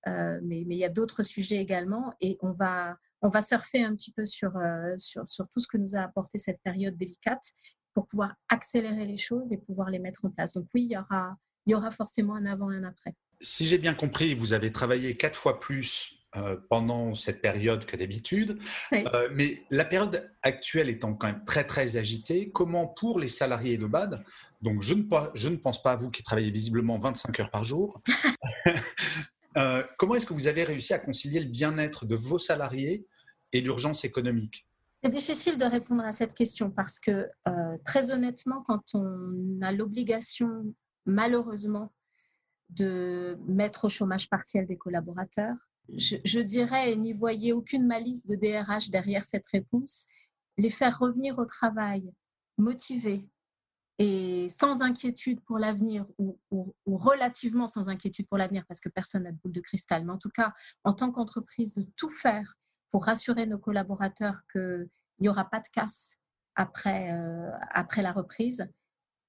euh, 0.08 0.38
mais, 0.42 0.60
il 0.60 0.74
y 0.74 0.84
a 0.84 0.90
d'autres 0.90 1.22
sujets 1.22 1.56
également 1.56 2.12
et 2.20 2.36
on 2.42 2.52
va, 2.52 2.98
on 3.22 3.30
va 3.30 3.40
surfer 3.40 3.82
un 3.82 3.94
petit 3.94 4.12
peu 4.12 4.26
sur, 4.26 4.52
sur, 4.98 5.26
sur 5.26 5.48
tout 5.48 5.60
ce 5.60 5.68
que 5.68 5.78
nous 5.78 5.96
a 5.96 6.00
apporté 6.00 6.36
cette 6.36 6.60
période 6.60 6.98
délicate 6.98 7.54
pour 7.98 8.06
pouvoir 8.06 8.36
accélérer 8.48 9.06
les 9.06 9.16
choses 9.16 9.52
et 9.52 9.56
pouvoir 9.56 9.90
les 9.90 9.98
mettre 9.98 10.24
en 10.24 10.30
place. 10.30 10.52
Donc 10.52 10.66
oui, 10.72 10.84
il 10.84 10.92
y 10.92 10.96
aura, 10.96 11.36
il 11.66 11.72
y 11.72 11.74
aura 11.74 11.90
forcément 11.90 12.36
un 12.36 12.46
avant 12.46 12.70
et 12.70 12.76
un 12.76 12.84
après. 12.84 13.12
Si 13.40 13.66
j'ai 13.66 13.76
bien 13.76 13.92
compris, 13.92 14.34
vous 14.34 14.52
avez 14.52 14.70
travaillé 14.70 15.16
quatre 15.16 15.36
fois 15.36 15.58
plus 15.58 16.20
euh, 16.36 16.56
pendant 16.70 17.16
cette 17.16 17.42
période 17.42 17.86
que 17.86 17.96
d'habitude. 17.96 18.60
Euh, 18.92 19.28
mais 19.34 19.64
la 19.70 19.84
période 19.84 20.30
actuelle 20.44 20.88
étant 20.88 21.12
quand 21.12 21.26
même 21.26 21.44
très 21.44 21.64
très 21.64 21.96
agitée, 21.96 22.52
comment 22.52 22.86
pour 22.86 23.18
les 23.18 23.26
salariés 23.26 23.78
de 23.78 23.86
BAD, 23.86 24.24
donc 24.62 24.80
je 24.80 24.94
ne, 24.94 25.02
je 25.34 25.48
ne 25.48 25.56
pense 25.56 25.82
pas 25.82 25.90
à 25.90 25.96
vous 25.96 26.12
qui 26.12 26.22
travaillez 26.22 26.52
visiblement 26.52 26.98
25 26.98 27.40
heures 27.40 27.50
par 27.50 27.64
jour, 27.64 28.00
euh, 29.56 29.82
comment 29.96 30.14
est-ce 30.14 30.26
que 30.26 30.34
vous 30.34 30.46
avez 30.46 30.62
réussi 30.62 30.94
à 30.94 31.00
concilier 31.00 31.40
le 31.40 31.50
bien-être 31.50 32.06
de 32.06 32.14
vos 32.14 32.38
salariés 32.38 33.08
et 33.52 33.60
l'urgence 33.60 34.04
économique? 34.04 34.68
C'est 35.02 35.10
difficile 35.10 35.56
de 35.56 35.64
répondre 35.64 36.04
à 36.04 36.12
cette 36.12 36.34
question 36.34 36.70
parce 36.70 36.98
que 36.98 37.28
euh, 37.46 37.78
très 37.84 38.10
honnêtement, 38.10 38.62
quand 38.66 38.94
on 38.94 39.60
a 39.62 39.70
l'obligation, 39.70 40.74
malheureusement, 41.06 41.92
de 42.70 43.38
mettre 43.46 43.84
au 43.84 43.88
chômage 43.88 44.28
partiel 44.28 44.66
des 44.66 44.76
collaborateurs, 44.76 45.56
je, 45.96 46.40
dirais, 46.40 46.92
et 46.92 46.96
n'y 46.96 47.12
voyez 47.12 47.52
aucune 47.52 47.86
malice 47.86 48.26
de 48.26 48.34
DRH 48.34 48.90
derrière 48.90 49.24
cette 49.24 49.46
réponse, 49.46 50.06
les 50.58 50.68
faire 50.68 50.98
revenir 50.98 51.38
au 51.38 51.46
travail 51.46 52.12
motivés 52.58 53.26
et 53.98 54.48
sans 54.50 54.82
inquiétude 54.82 55.40
pour 55.40 55.58
l'avenir 55.58 56.06
ou, 56.18 56.38
ou, 56.50 56.74
relativement 56.86 57.66
sans 57.66 57.88
inquiétude 57.88 58.28
pour 58.28 58.36
l'avenir 58.36 58.64
parce 58.68 58.80
que 58.80 58.88
personne 58.88 59.22
n'a 59.22 59.32
de 59.32 59.38
boule 59.38 59.52
de 59.52 59.60
cristal, 59.60 60.04
mais 60.04 60.12
en 60.12 60.18
tout 60.18 60.30
cas, 60.30 60.52
en 60.84 60.92
tant 60.92 61.10
qu'entreprise, 61.10 61.74
de 61.74 61.86
tout 61.96 62.10
faire 62.10 62.54
pour 62.90 63.04
rassurer 63.04 63.46
nos 63.46 63.58
collaborateurs 63.58 64.40
qu'il 64.52 64.88
n'y 65.20 65.28
aura 65.28 65.48
pas 65.48 65.60
de 65.60 65.68
casse 65.72 66.16
après, 66.54 67.12
euh, 67.12 67.50
après 67.70 68.02
la 68.02 68.12
reprise. 68.12 68.68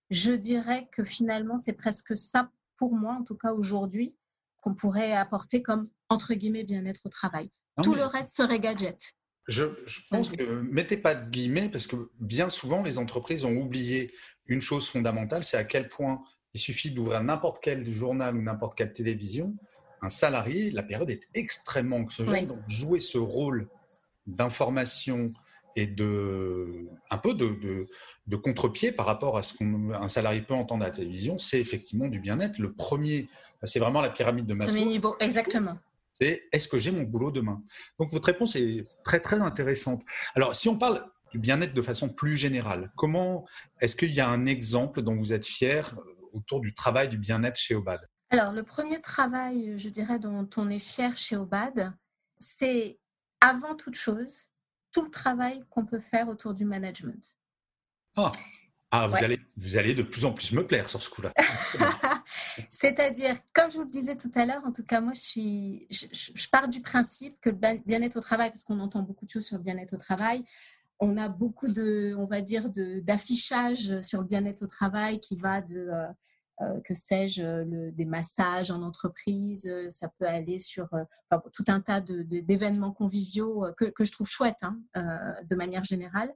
je 0.10 0.32
dirais 0.32 0.90
que 0.92 1.04
finalement, 1.04 1.58
c'est 1.58 1.74
presque 1.74 2.18
ça 2.18 2.52
pour 2.78 2.96
moi, 2.96 3.14
en 3.14 3.24
tout 3.24 3.36
cas 3.36 3.54
aujourd'hui, 3.54 4.18
qu'on 4.62 4.74
pourrait 4.74 5.14
apporter 5.14 5.62
comme 5.62 5.90
entre 6.10 6.34
guillemets 6.34 6.64
bien-être 6.64 7.02
au 7.06 7.10
travail. 7.10 7.50
Tout 7.84 7.94
le 7.94 8.04
reste 8.04 8.36
serait 8.36 8.60
gadget. 8.60 9.14
Je, 9.48 9.66
pense 10.10 10.30
que 10.30 10.62
mettez 10.62 10.98
pas 10.98 11.16
de 11.16 11.30
guillemets 11.30 11.70
parce 11.70 11.88
que 11.88 11.96
bien 12.20 12.50
souvent 12.50 12.84
les 12.84 12.98
entreprises 12.98 13.46
ont 13.46 13.56
oublié 13.56 14.14
une 14.46 14.62
chose 14.62 14.90
fondamentale, 14.90 15.44
c'est 15.44 15.58
à 15.58 15.64
quel 15.64 15.90
point 15.90 16.22
il 16.54 16.60
suffit 16.60 16.92
d'ouvrir 16.92 17.24
n'importe 17.24 17.60
quel 17.62 17.90
journal 17.90 18.36
ou 18.36 18.42
n'importe 18.42 18.78
quelle 18.78 18.94
télévision, 18.94 19.56
un 20.02 20.10
salarié, 20.10 20.72
la 20.72 20.84
période 20.84 21.10
est 21.10 21.28
extrêmement 21.34 21.98
anxiogène, 21.98 22.48
donc 22.48 22.60
jouer 22.68 23.00
ce 23.00 23.18
rôle 23.18 23.70
d'information 24.28 25.32
et 25.76 25.88
de 25.88 26.88
un 27.10 27.18
peu 27.18 27.34
de, 27.34 27.88
de, 28.28 28.36
contre-pied 28.36 28.92
par 28.92 29.06
rapport 29.06 29.38
à 29.38 29.44
ce 29.44 29.54
qu'un 29.56 30.08
salarié 30.08 30.42
peut 30.42 30.54
entendre 30.54 30.84
à 30.84 30.88
la 30.88 30.94
télévision, 30.94 31.38
c'est 31.38 31.60
effectivement 31.60 32.08
du 32.08 32.20
bien-être. 32.20 32.60
Le 32.60 32.74
premier, 32.74 33.28
c'est 33.64 33.80
vraiment 33.80 34.02
la 34.02 34.10
pyramide 34.10 34.46
de 34.46 34.54
Maslow. 34.54 34.74
Premier 34.74 34.90
niveau, 34.90 35.16
exactement. 35.20 35.78
C'est 36.14 36.48
est-ce 36.52 36.68
que 36.68 36.78
j'ai 36.78 36.92
mon 36.92 37.04
boulot 37.04 37.32
demain? 37.32 37.64
Donc 37.98 38.12
votre 38.12 38.26
réponse 38.26 38.56
est 38.56 38.86
très 39.04 39.20
très 39.20 39.40
intéressante. 39.40 40.02
Alors 40.36 40.56
si 40.56 40.68
on 40.68 40.78
parle 40.78 41.06
du 41.32 41.40
bien-être 41.40 41.74
de 41.74 41.82
façon 41.82 42.10
plus 42.10 42.36
générale, 42.36 42.92
comment 42.98 43.46
est-ce 43.80 43.96
qu'il 43.96 44.12
y 44.12 44.20
a 44.20 44.28
un 44.28 44.46
exemple 44.46 45.02
dont 45.02 45.16
vous 45.16 45.32
êtes 45.32 45.46
fier 45.46 45.96
euh, 45.98 46.30
autour 46.34 46.60
du 46.60 46.74
travail 46.74 47.08
du 47.08 47.18
bien-être 47.18 47.58
chez 47.58 47.76
Obad? 47.76 48.02
Alors 48.32 48.52
le 48.52 48.64
premier 48.64 49.02
travail, 49.02 49.78
je 49.78 49.90
dirais, 49.90 50.20
dont 50.20 50.50
on 50.58 50.70
est 50.70 50.80
fier 50.80 51.18
chez 51.18 51.36
Obad, 51.36 51.94
c'est 52.38 53.00
avant 53.42 53.76
toute 53.76 53.96
chose 53.96 54.48
tout 54.92 55.04
le 55.04 55.10
travail 55.12 55.64
qu'on 55.70 55.86
peut 55.86 56.00
faire 56.00 56.28
autour 56.28 56.54
du 56.54 56.66
management. 56.66 57.36
Ah, 58.18 58.32
ah 58.92 59.08
vous, 59.08 59.24
allez, 59.24 59.40
vous 59.56 59.78
allez 59.78 59.94
de 59.94 60.04
plus 60.04 60.26
en 60.26 60.34
plus 60.34 60.52
me 60.52 60.66
plaire 60.66 60.90
sur 60.90 61.02
ce 61.02 61.10
coup-là. 61.10 61.32
C'est-à-dire, 62.70 63.38
comme 63.54 63.72
je 63.72 63.78
vous 63.78 63.84
le 63.84 63.90
disais 63.90 64.18
tout 64.18 64.32
à 64.36 64.46
l'heure, 64.46 64.66
en 64.66 64.72
tout 64.72 64.84
cas, 64.84 65.00
moi, 65.00 65.14
je, 65.14 65.22
suis, 65.22 65.88
je, 65.92 66.48
pars 66.50 66.68
du 66.68 66.82
principe 66.82 67.40
que 67.40 67.50
le 67.50 67.84
bien-être 67.86 68.18
au 68.18 68.22
travail, 68.22 68.50
parce 68.50 68.64
qu'on 68.64 68.80
entend 68.80 69.04
beaucoup 69.04 69.26
de 69.26 69.30
choses 69.30 69.46
sur 69.46 69.58
le 69.58 69.64
bien-être 69.64 69.94
au 69.94 69.98
travail, 69.98 70.44
on 71.00 71.18
a 71.18 71.30
beaucoup 71.30 71.72
de, 71.72 72.16
on 72.18 72.26
va 72.26 72.42
dire, 72.42 72.70
d'affichage 73.04 74.02
sur 74.02 74.22
le 74.22 74.28
bien-être 74.28 74.64
au 74.64 74.68
travail 74.68 75.20
qui 75.20 75.36
va 75.36 75.62
de, 75.62 75.88
euh, 75.94 76.08
euh, 76.62 76.80
que 76.82 76.94
sais-je, 76.94 77.64
le, 77.64 77.92
des 77.92 78.06
massages 78.06 78.72
en 78.72 78.82
entreprise, 78.82 79.68
euh, 79.68 79.90
ça 79.90 80.10
peut 80.18 80.28
aller 80.28 80.60
sur 80.60 80.90
tout 81.54 81.64
un 81.68 81.80
tas 81.80 82.02
d'événements 82.02 82.92
conviviaux 82.92 83.66
que, 83.78 83.86
que, 83.86 84.04
je 84.04 84.12
trouve 84.12 84.28
chouettes 84.28 84.64
hein, 84.64 84.80
de 84.96 85.56
manière 85.56 85.84
générale. 85.84 86.34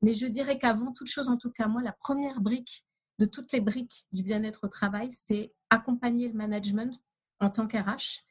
Mais 0.00 0.14
je 0.14 0.26
dirais 0.26 0.58
qu'avant 0.58 0.92
toute 0.92 1.08
chose, 1.08 1.28
en 1.28 1.36
tout 1.36 1.50
cas 1.50 1.66
moi, 1.66 1.82
la 1.82 1.92
première 1.92 2.40
brique 2.40 2.84
de 3.18 3.24
toutes 3.24 3.52
les 3.52 3.60
briques 3.60 4.06
du 4.12 4.22
bien-être 4.22 4.64
au 4.64 4.68
travail, 4.68 5.10
c'est 5.10 5.52
accompagner 5.70 6.28
le 6.28 6.34
management 6.34 7.02
en 7.40 7.50
tant 7.50 7.66
qu'RH 7.66 8.24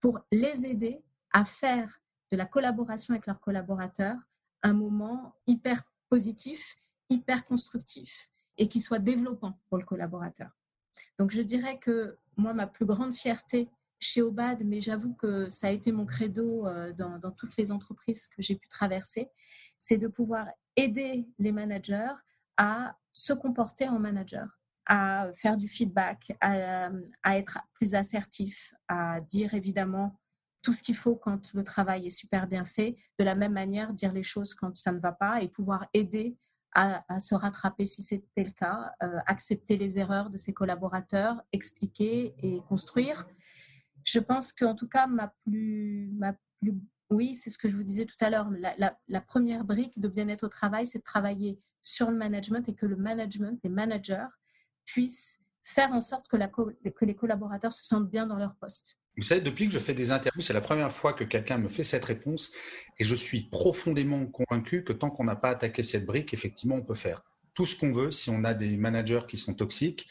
pour 0.00 0.20
les 0.30 0.66
aider 0.66 1.02
à 1.32 1.44
faire 1.44 2.00
de 2.30 2.36
la 2.36 2.46
collaboration 2.46 3.14
avec 3.14 3.26
leurs 3.26 3.40
collaborateurs 3.40 4.16
un 4.62 4.72
moment 4.72 5.34
hyper 5.46 5.82
positif, 6.08 6.76
hyper 7.10 7.44
constructif 7.44 8.30
et 8.56 8.68
qui 8.68 8.80
soit 8.80 8.98
développant 8.98 9.60
pour 9.68 9.78
le 9.78 9.84
collaborateur. 9.84 10.50
Donc 11.18 11.30
je 11.30 11.42
dirais 11.42 11.78
que 11.78 12.16
moi, 12.36 12.54
ma 12.54 12.66
plus 12.66 12.86
grande 12.86 13.14
fierté 13.14 13.68
chez 14.00 14.22
Obad, 14.22 14.62
mais 14.64 14.80
j'avoue 14.80 15.14
que 15.14 15.48
ça 15.48 15.68
a 15.68 15.70
été 15.70 15.90
mon 15.90 16.06
credo 16.06 16.66
euh, 16.66 16.92
dans, 16.92 17.18
dans 17.18 17.32
toutes 17.32 17.56
les 17.56 17.72
entreprises 17.72 18.28
que 18.28 18.42
j'ai 18.42 18.54
pu 18.54 18.68
traverser, 18.68 19.28
c'est 19.76 19.98
de 19.98 20.06
pouvoir 20.06 20.46
aider 20.76 21.26
les 21.38 21.52
managers 21.52 22.14
à 22.56 22.96
se 23.12 23.32
comporter 23.32 23.88
en 23.88 23.98
manager, 23.98 24.46
à 24.86 25.30
faire 25.34 25.56
du 25.56 25.68
feedback, 25.68 26.32
à, 26.40 26.90
être 27.36 27.58
plus 27.74 27.94
assertif, 27.94 28.74
à 28.86 29.20
dire 29.20 29.54
évidemment 29.54 30.18
tout 30.62 30.72
ce 30.72 30.82
qu'il 30.82 30.96
faut 30.96 31.16
quand 31.16 31.52
le 31.54 31.64
travail 31.64 32.06
est 32.06 32.10
super 32.10 32.46
bien 32.46 32.64
fait, 32.64 32.96
de 33.18 33.24
la 33.24 33.34
même 33.34 33.52
manière 33.52 33.92
dire 33.92 34.12
les 34.12 34.22
choses 34.22 34.54
quand 34.54 34.76
ça 34.76 34.92
ne 34.92 34.98
va 34.98 35.12
pas 35.12 35.42
et 35.42 35.48
pouvoir 35.48 35.86
aider 35.94 36.36
à, 36.74 37.18
se 37.18 37.34
rattraper 37.34 37.86
si 37.86 38.02
c'était 38.02 38.44
le 38.44 38.50
cas, 38.50 38.92
euh, 39.02 39.18
accepter 39.26 39.76
les 39.76 39.98
erreurs 39.98 40.30
de 40.30 40.36
ses 40.36 40.52
collaborateurs, 40.52 41.42
expliquer 41.52 42.34
et 42.42 42.60
construire. 42.68 43.26
Je 44.04 44.18
pense 44.18 44.52
qu'en 44.52 44.74
tout 44.74 44.88
cas, 44.88 45.06
ma 45.06 45.34
plus, 45.44 46.10
ma 46.14 46.34
plus 46.60 46.80
oui, 47.10 47.34
c'est 47.34 47.50
ce 47.50 47.58
que 47.58 47.68
je 47.68 47.76
vous 47.76 47.84
disais 47.84 48.04
tout 48.04 48.16
à 48.20 48.30
l'heure. 48.30 48.50
La, 49.08 49.20
première 49.20 49.64
brique 49.64 49.98
de 49.98 50.08
bien-être 50.08 50.44
au 50.44 50.48
travail, 50.48 50.86
c'est 50.86 50.98
de 50.98 51.04
travailler 51.04 51.58
sur 51.80 52.10
le 52.10 52.16
management 52.16 52.68
et 52.68 52.74
que 52.74 52.86
le 52.86 52.96
management, 52.96 53.58
les 53.64 53.70
managers, 53.70 54.26
puissent 54.84 55.40
faire 55.64 55.92
en 55.92 56.00
sorte 56.00 56.28
que 56.28 56.36
les 56.36 57.14
collaborateurs 57.14 57.72
se 57.72 57.84
sentent 57.84 58.10
bien 58.10 58.26
dans 58.26 58.36
leur 58.36 58.56
poste. 58.56 58.98
Vous 59.18 59.24
savez, 59.24 59.40
depuis 59.40 59.66
que 59.66 59.72
je 59.72 59.80
fais 59.80 59.94
des 59.94 60.12
interviews, 60.12 60.40
c'est 60.40 60.52
la 60.52 60.60
première 60.60 60.92
fois 60.92 61.12
que 61.12 61.24
quelqu'un 61.24 61.58
me 61.58 61.68
fait 61.68 61.82
cette 61.82 62.04
réponse 62.04 62.52
et 62.98 63.04
je 63.04 63.16
suis 63.16 63.42
profondément 63.42 64.24
convaincu 64.26 64.84
que 64.84 64.92
tant 64.92 65.10
qu'on 65.10 65.24
n'a 65.24 65.34
pas 65.34 65.50
attaqué 65.50 65.82
cette 65.82 66.06
brique, 66.06 66.32
effectivement, 66.32 66.76
on 66.76 66.84
peut 66.84 66.94
faire 66.94 67.24
tout 67.52 67.66
ce 67.66 67.74
qu'on 67.74 67.92
veut 67.92 68.12
si 68.12 68.30
on 68.30 68.44
a 68.44 68.54
des 68.54 68.76
managers 68.76 69.22
qui 69.26 69.36
sont 69.36 69.54
toxiques 69.54 70.06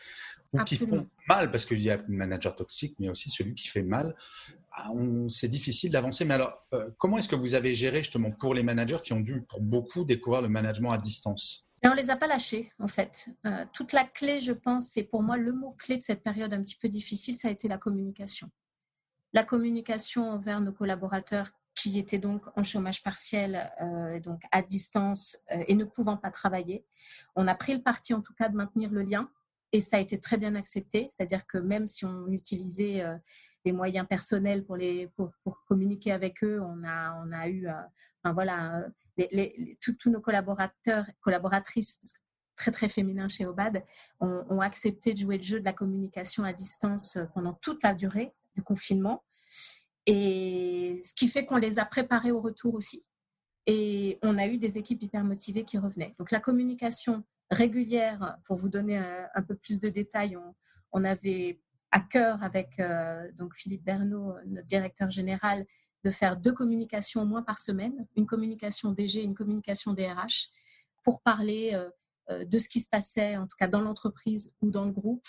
ou 0.52 0.62
qui 0.64 0.76
font 0.76 1.08
mal, 1.30 1.52
parce 1.52 1.64
qu'il 1.66 1.80
y 1.80 1.90
a 1.90 1.96
un 1.96 2.04
manager 2.10 2.54
toxique, 2.54 2.96
mais 3.00 3.08
aussi 3.08 3.30
celui 3.30 3.56
qui 3.56 3.70
fait 3.70 3.82
mal. 3.82 4.14
Ah, 4.74 4.92
c'est 5.30 5.48
difficile 5.48 5.90
d'avancer. 5.90 6.26
Mais 6.26 6.34
alors, 6.34 6.66
euh, 6.74 6.90
comment 6.98 7.18
est-ce 7.18 7.30
que 7.30 7.36
vous 7.36 7.54
avez 7.54 7.74
géré 7.74 8.04
justement 8.04 8.32
pour 8.32 8.54
les 8.54 8.64
managers 8.64 9.00
qui 9.02 9.14
ont 9.14 9.22
dû, 9.22 9.42
pour 9.48 9.62
beaucoup, 9.62 10.04
découvrir 10.04 10.42
le 10.42 10.50
management 10.50 10.92
à 10.92 10.98
distance? 10.98 11.66
Et 11.82 11.88
on 11.88 11.92
ne 11.92 12.02
les 12.02 12.10
a 12.10 12.18
pas 12.18 12.28
lâchés, 12.28 12.72
en 12.78 12.88
fait. 12.90 13.30
Euh, 13.46 13.64
toute 13.72 13.94
la 13.94 14.04
clé, 14.04 14.42
je 14.42 14.52
pense, 14.52 14.90
c'est 14.90 15.04
pour 15.04 15.24
moi 15.24 15.38
le 15.38 15.54
mot-clé 15.54 15.96
de 15.96 16.04
cette 16.04 16.24
période 16.24 16.54
un 16.54 16.62
petit 16.62 16.76
peu 16.76 16.90
difficile, 16.90 17.36
ça 17.36 17.48
a 17.48 17.52
été 17.52 17.70
la 17.70 17.78
communication. 17.78 18.50
La 19.34 19.44
communication 19.44 20.30
envers 20.30 20.62
nos 20.62 20.72
collaborateurs 20.72 21.50
qui 21.76 22.00
étaient 22.00 22.18
donc 22.18 22.44
en 22.56 22.64
chômage 22.64 23.04
partiel, 23.04 23.72
euh, 23.82 24.20
donc 24.20 24.42
à 24.52 24.62
distance 24.62 25.38
et 25.68 25.76
ne 25.76 25.84
pouvant 25.84 26.18
pas 26.18 26.32
travailler. 26.32 26.86
On 27.36 27.48
a 27.48 27.54
pris 27.54 27.76
le 27.76 27.84
parti, 27.84 28.14
en 28.14 28.22
tout 28.22 28.34
cas, 28.34 28.50
de 28.50 28.56
maintenir 28.56 28.90
le 28.90 29.04
lien 29.04 29.30
et 29.72 29.82
ça 29.82 29.98
a 29.98 30.00
été 30.00 30.20
très 30.20 30.38
bien 30.38 30.56
accepté. 30.56 31.10
C'est-à-dire 31.12 31.46
que 31.46 31.58
même 31.60 31.88
si 31.88 32.06
on 32.06 32.28
utilisait 32.30 33.06
des 33.68 33.74
moyens 33.74 34.08
personnels 34.08 34.64
pour, 34.64 34.78
les, 34.78 35.10
pour, 35.18 35.34
communiquer 35.68 36.14
avec 36.14 36.42
eux. 36.42 36.62
On 36.62 36.86
a, 36.86 37.22
on 37.22 37.34
a 37.34 37.50
eu, 37.50 37.68
euh, 37.68 37.74
enfin 38.24 38.34
voilà, 38.34 38.86
tous 39.82 40.10
nos 40.10 40.22
collaborateurs, 40.22 41.06
collaboratrices, 41.20 42.00
très 42.56 42.72
très 42.72 42.88
féminins 42.88 43.28
chez 43.28 43.46
Obad, 43.46 43.84
ont, 44.22 44.62
accepté 44.62 45.14
de 45.14 45.20
jouer 45.20 45.38
le 45.38 45.44
jeu 45.44 45.60
de 45.60 45.66
la 45.66 45.74
communication 45.74 46.46
à 46.46 46.54
distance 46.54 47.18
euh, 47.18 47.26
pendant 47.34 47.54
toute 47.56 47.84
la 47.84 47.94
durée 47.94 48.34
confinement. 48.62 49.24
Et 50.06 51.02
ce 51.04 51.14
qui 51.14 51.28
fait 51.28 51.46
qu'on 51.46 51.58
les 51.58 51.80
a 51.80 51.86
préparés 51.86 52.32
au 52.32 52.42
retour 52.42 52.74
aussi. 52.76 53.06
Et 53.66 54.18
on 54.22 54.38
a 54.38 54.48
eu 54.48 54.58
des 54.58 54.78
équipes 54.78 55.04
hyper 55.04 55.24
motivées 55.24 55.64
qui 55.64 55.78
revenaient. 55.78 56.16
Donc 56.20 56.32
la 56.32 56.40
communication 56.40 57.24
régulière, 57.52 58.38
pour 58.46 58.56
vous 58.56 58.70
donner 58.70 58.98
un, 58.98 59.44
peu 59.44 59.56
plus 59.56 59.80
de 59.80 59.90
détails, 59.90 60.38
on, 60.38 60.56
on 60.94 61.04
avait 61.04 61.60
à 61.92 62.00
cœur 62.00 62.44
avec 62.44 62.80
euh, 62.80 63.30
donc 63.38 63.56
Philippe 63.56 63.84
Bernot, 63.84 64.36
notre 64.46 64.66
directeur 64.66 65.10
général, 65.10 65.66
de 66.04 66.12
faire 66.12 66.38
deux 66.38 66.54
communications 66.54 67.22
au 67.22 67.26
moins 67.26 67.44
par 67.44 67.60
semaine, 67.60 68.08
une 68.16 68.26
communication 68.26 68.92
DG, 68.92 69.24
une 69.24 69.36
communication 69.36 69.94
DRH, 69.94 70.50
pour 71.04 71.22
parler 71.22 71.72
euh, 71.74 71.90
euh, 72.30 72.46
de 72.46 72.58
ce 72.58 72.70
qui 72.70 72.82
se 72.82 72.90
passait, 72.90 73.38
en 73.38 73.48
tout 73.48 73.56
cas 73.58 73.68
dans 73.68 73.82
l'entreprise 73.82 74.54
ou 74.62 74.70
dans 74.70 74.86
le 74.86 74.92
groupe, 74.92 75.26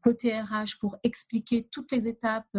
côté 0.00 0.38
RH 0.38 0.78
pour 0.78 0.98
expliquer 1.02 1.66
toutes 1.70 1.92
les 1.92 2.06
étapes 2.08 2.56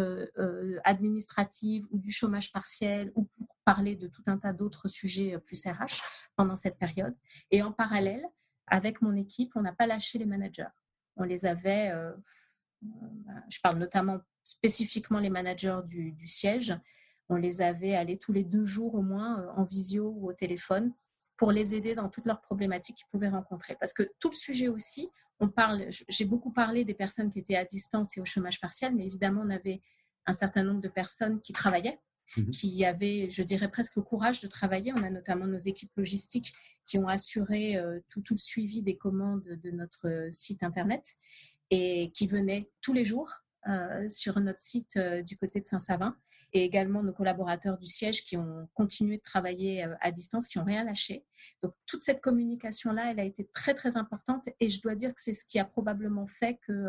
administratives 0.84 1.86
ou 1.90 1.98
du 1.98 2.12
chômage 2.12 2.52
partiel 2.52 3.12
ou 3.14 3.24
pour 3.24 3.56
parler 3.64 3.96
de 3.96 4.08
tout 4.08 4.22
un 4.26 4.38
tas 4.38 4.52
d'autres 4.52 4.88
sujets 4.88 5.38
plus 5.38 5.66
RH 5.66 6.02
pendant 6.36 6.56
cette 6.56 6.78
période. 6.78 7.14
Et 7.50 7.62
en 7.62 7.72
parallèle, 7.72 8.26
avec 8.66 9.02
mon 9.02 9.14
équipe, 9.14 9.52
on 9.54 9.62
n'a 9.62 9.72
pas 9.72 9.86
lâché 9.86 10.18
les 10.18 10.26
managers. 10.26 10.72
On 11.16 11.24
les 11.24 11.46
avait 11.46 11.92
je 13.48 13.60
parle 13.60 13.78
notamment 13.78 14.20
spécifiquement 14.42 15.18
les 15.18 15.30
managers 15.30 15.80
du, 15.84 16.28
siège, 16.28 16.74
on 17.28 17.36
les 17.36 17.62
avait 17.62 17.94
allés 17.94 18.18
tous 18.18 18.32
les 18.32 18.44
deux 18.44 18.64
jours 18.64 18.94
au 18.94 19.02
moins 19.02 19.40
euh, 19.40 19.48
en 19.56 19.64
visio 19.64 20.12
ou 20.16 20.28
au 20.28 20.32
téléphone 20.32 20.92
pour 21.36 21.52
les 21.52 21.74
aider 21.74 21.94
dans 21.94 22.08
toutes 22.08 22.26
leurs 22.26 22.40
problématiques 22.40 22.96
qu'ils 22.96 23.06
pouvaient 23.06 23.28
rencontrer. 23.28 23.76
Parce 23.76 23.94
que 23.94 24.02
tout 24.18 24.30
le 24.30 24.36
sujet 24.36 24.68
aussi, 24.68 25.10
on 25.42 25.48
parle, 25.48 25.88
j'ai 26.08 26.24
beaucoup 26.24 26.52
parlé 26.52 26.84
des 26.84 26.94
personnes 26.94 27.28
qui 27.28 27.40
étaient 27.40 27.56
à 27.56 27.64
distance 27.64 28.16
et 28.16 28.20
au 28.20 28.24
chômage 28.24 28.60
partiel, 28.60 28.94
mais 28.94 29.04
évidemment, 29.04 29.42
on 29.44 29.50
avait 29.50 29.82
un 30.24 30.32
certain 30.32 30.62
nombre 30.62 30.80
de 30.80 30.88
personnes 30.88 31.40
qui 31.40 31.52
travaillaient, 31.52 31.98
mmh 32.36 32.50
qui 32.50 32.84
avaient, 32.84 33.28
je 33.28 33.42
dirais, 33.42 33.68
presque 33.68 33.96
le 33.96 34.02
courage 34.02 34.40
de 34.40 34.46
travailler. 34.46 34.92
On 34.94 35.02
a 35.02 35.10
notamment 35.10 35.46
nos 35.46 35.58
équipes 35.58 35.90
logistiques 35.96 36.54
qui 36.86 36.96
ont 36.96 37.08
assuré 37.08 37.76
euh, 37.76 37.98
tout, 38.08 38.22
tout, 38.22 38.34
le 38.34 38.38
suivi 38.38 38.82
des 38.82 38.96
commandes 38.96 39.42
de 39.44 39.70
notre 39.72 40.28
site 40.30 40.62
Internet 40.62 41.04
et 41.70 42.12
qui 42.14 42.28
venaient 42.28 42.70
tous 42.80 42.92
les 42.92 43.04
jours 43.04 43.32
sur 44.08 44.40
notre 44.40 44.60
site 44.60 44.98
du 45.24 45.36
côté 45.36 45.60
de 45.60 45.66
Saint-Savin 45.66 46.16
et 46.52 46.64
également 46.64 47.02
nos 47.02 47.12
collaborateurs 47.12 47.78
du 47.78 47.86
siège 47.86 48.22
qui 48.22 48.36
ont 48.36 48.68
continué 48.74 49.16
de 49.16 49.22
travailler 49.22 49.86
à 50.00 50.10
distance, 50.10 50.48
qui 50.48 50.58
n'ont 50.58 50.64
rien 50.64 50.84
lâché. 50.84 51.24
Donc 51.62 51.74
toute 51.86 52.02
cette 52.02 52.20
communication-là, 52.20 53.10
elle 53.10 53.20
a 53.20 53.24
été 53.24 53.48
très 53.52 53.74
très 53.74 53.96
importante 53.96 54.48
et 54.60 54.68
je 54.68 54.80
dois 54.82 54.94
dire 54.94 55.14
que 55.14 55.22
c'est 55.22 55.32
ce 55.32 55.44
qui 55.46 55.58
a 55.58 55.64
probablement 55.64 56.26
fait 56.26 56.58
que 56.66 56.88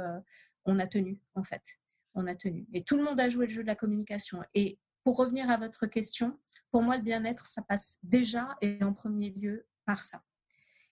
on 0.66 0.80
a 0.80 0.88
tenu 0.88 1.20
en 1.36 1.44
fait. 1.44 1.80
On 2.14 2.28
a 2.28 2.36
tenu. 2.36 2.68
Et 2.74 2.84
tout 2.84 2.98
le 2.98 3.04
monde 3.04 3.20
a 3.20 3.30
joué 3.30 3.48
le 3.48 3.52
jeu 3.54 3.64
de 3.64 3.68
la 3.68 3.76
communication. 3.76 4.44
Et 4.54 4.80
pour 5.04 5.18
revenir 5.18 5.50
à 5.50 5.58
votre 5.58 5.86
question, 5.86 6.38
pour 6.72 6.82
moi, 6.82 6.98
le 6.98 7.04
bien-être, 7.04 7.46
ça 7.46 7.62
passe 7.62 8.00
déjà 8.04 8.58
et 8.62 8.84
en 8.84 8.94
premier 8.94 9.30
lieu 9.30 9.68
par 9.86 10.04
ça. 10.04 10.24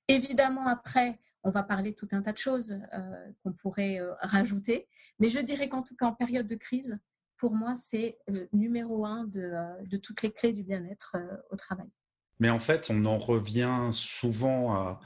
Évidemment, 0.08 0.68
après, 0.68 1.20
on 1.44 1.50
va 1.50 1.64
parler 1.64 1.94
tout 1.94 2.08
un 2.12 2.22
tas 2.22 2.34
de 2.34 2.38
choses 2.38 2.80
euh, 2.94 3.32
qu'on 3.44 3.54
pourrait 3.54 4.00
euh, 4.00 4.14
rajouter, 4.22 4.88
mais 5.20 5.30
je 5.30 5.40
dirais 5.40 5.70
qu'en 5.70 5.82
tout 5.82 5.96
cas, 5.96 6.06
en 6.06 6.14
période 6.14 6.46
de 6.46 6.56
crise, 6.56 7.00
pour 7.42 7.56
moi, 7.56 7.74
c'est 7.74 8.20
le 8.28 8.48
numéro 8.54 9.04
un 9.04 9.24
de, 9.24 9.42
euh, 9.42 9.84
de 9.90 9.98
toutes 9.98 10.22
les 10.22 10.32
clés 10.32 10.54
du 10.54 10.62
bien-être 10.62 11.18
au 11.50 11.56
travail. 11.56 11.88
Mais 12.40 12.52
en 12.52 12.60
fait, 12.60 12.92
on 12.92 13.04
en 13.06 13.18
revient 13.18 13.90
souvent 13.92 15.00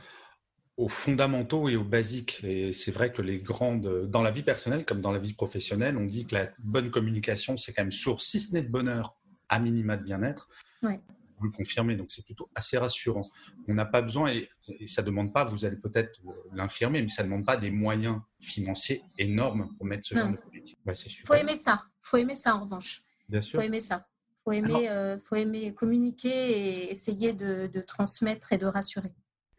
aux 0.76 0.90
fondamentaux 0.90 1.70
et 1.70 1.78
aux 1.78 1.86
basiques. 1.86 2.42
Et 2.44 2.74
c'est 2.74 2.92
vrai 2.92 3.14
que 3.14 3.22
les 3.22 3.40
grandes, 3.40 4.10
dans 4.10 4.22
la 4.22 4.32
vie 4.32 4.44
personnelle 4.44 4.86
comme 4.86 5.00
dans 5.00 5.14
la 5.14 5.20
vie 5.20 5.34
professionnelle, 5.34 5.96
on 5.96 6.04
dit 6.04 6.28
que 6.28 6.36
la 6.36 6.50
bonne 6.60 6.92
communication, 6.92 7.56
c'est 7.56 7.72
quand 7.72 7.84
même 7.84 7.92
source, 7.92 8.26
si 8.26 8.42
ce 8.42 8.54
n'est 8.54 8.64
de 8.64 8.70
bonheur, 8.70 9.16
à 9.48 9.60
minima 9.60 9.96
de 9.96 10.04
bien-être. 10.04 10.50
Ouais 10.84 11.00
vous 11.38 11.46
le 11.46 11.52
confirmez, 11.52 11.96
donc 11.96 12.08
c'est 12.12 12.24
plutôt 12.24 12.50
assez 12.56 12.78
rassurant. 12.78 13.30
On 13.68 13.74
n'a 13.74 13.86
pas 13.86 14.02
besoin, 14.02 14.32
et, 14.32 14.50
ça 14.88 15.02
ne 15.02 15.08
demande 15.08 15.34
pas, 15.34 15.44
vous 15.44 15.66
allez 15.66 15.78
peut-être 15.78 16.20
l'infirmer, 16.54 17.02
mais 17.02 17.10
ça 17.10 17.24
ne 17.24 17.28
demande 17.28 17.46
pas 17.46 17.58
des 17.58 17.72
moyens 17.72 18.20
financiers 18.40 19.04
énormes 19.18 19.74
pour 19.78 19.86
mettre 19.86 20.08
ce 20.08 20.16
genre 20.16 20.32
de 20.32 20.38
politique. 20.38 20.78
Il 20.88 21.26
faut 21.26 21.34
aimer 21.34 21.56
ça, 21.56 21.84
faut 22.06 22.18
aimer 22.18 22.36
ça 22.36 22.56
en 22.56 22.64
revanche. 22.64 23.02
Bien 23.30 23.42
sûr. 23.42 23.60
Faut 23.60 23.66
aimer 23.66 23.82
ça. 23.82 24.08
Faut 24.44 24.52
aimer, 24.52 24.90
euh, 24.90 25.18
faut 25.20 25.36
aimer 25.36 25.74
communiquer 25.74 26.30
et 26.30 26.92
essayer 26.92 27.34
de, 27.34 27.82
transmettre 27.82 28.54
et 28.54 28.58
de 28.58 28.68
rassurer. 28.68 29.12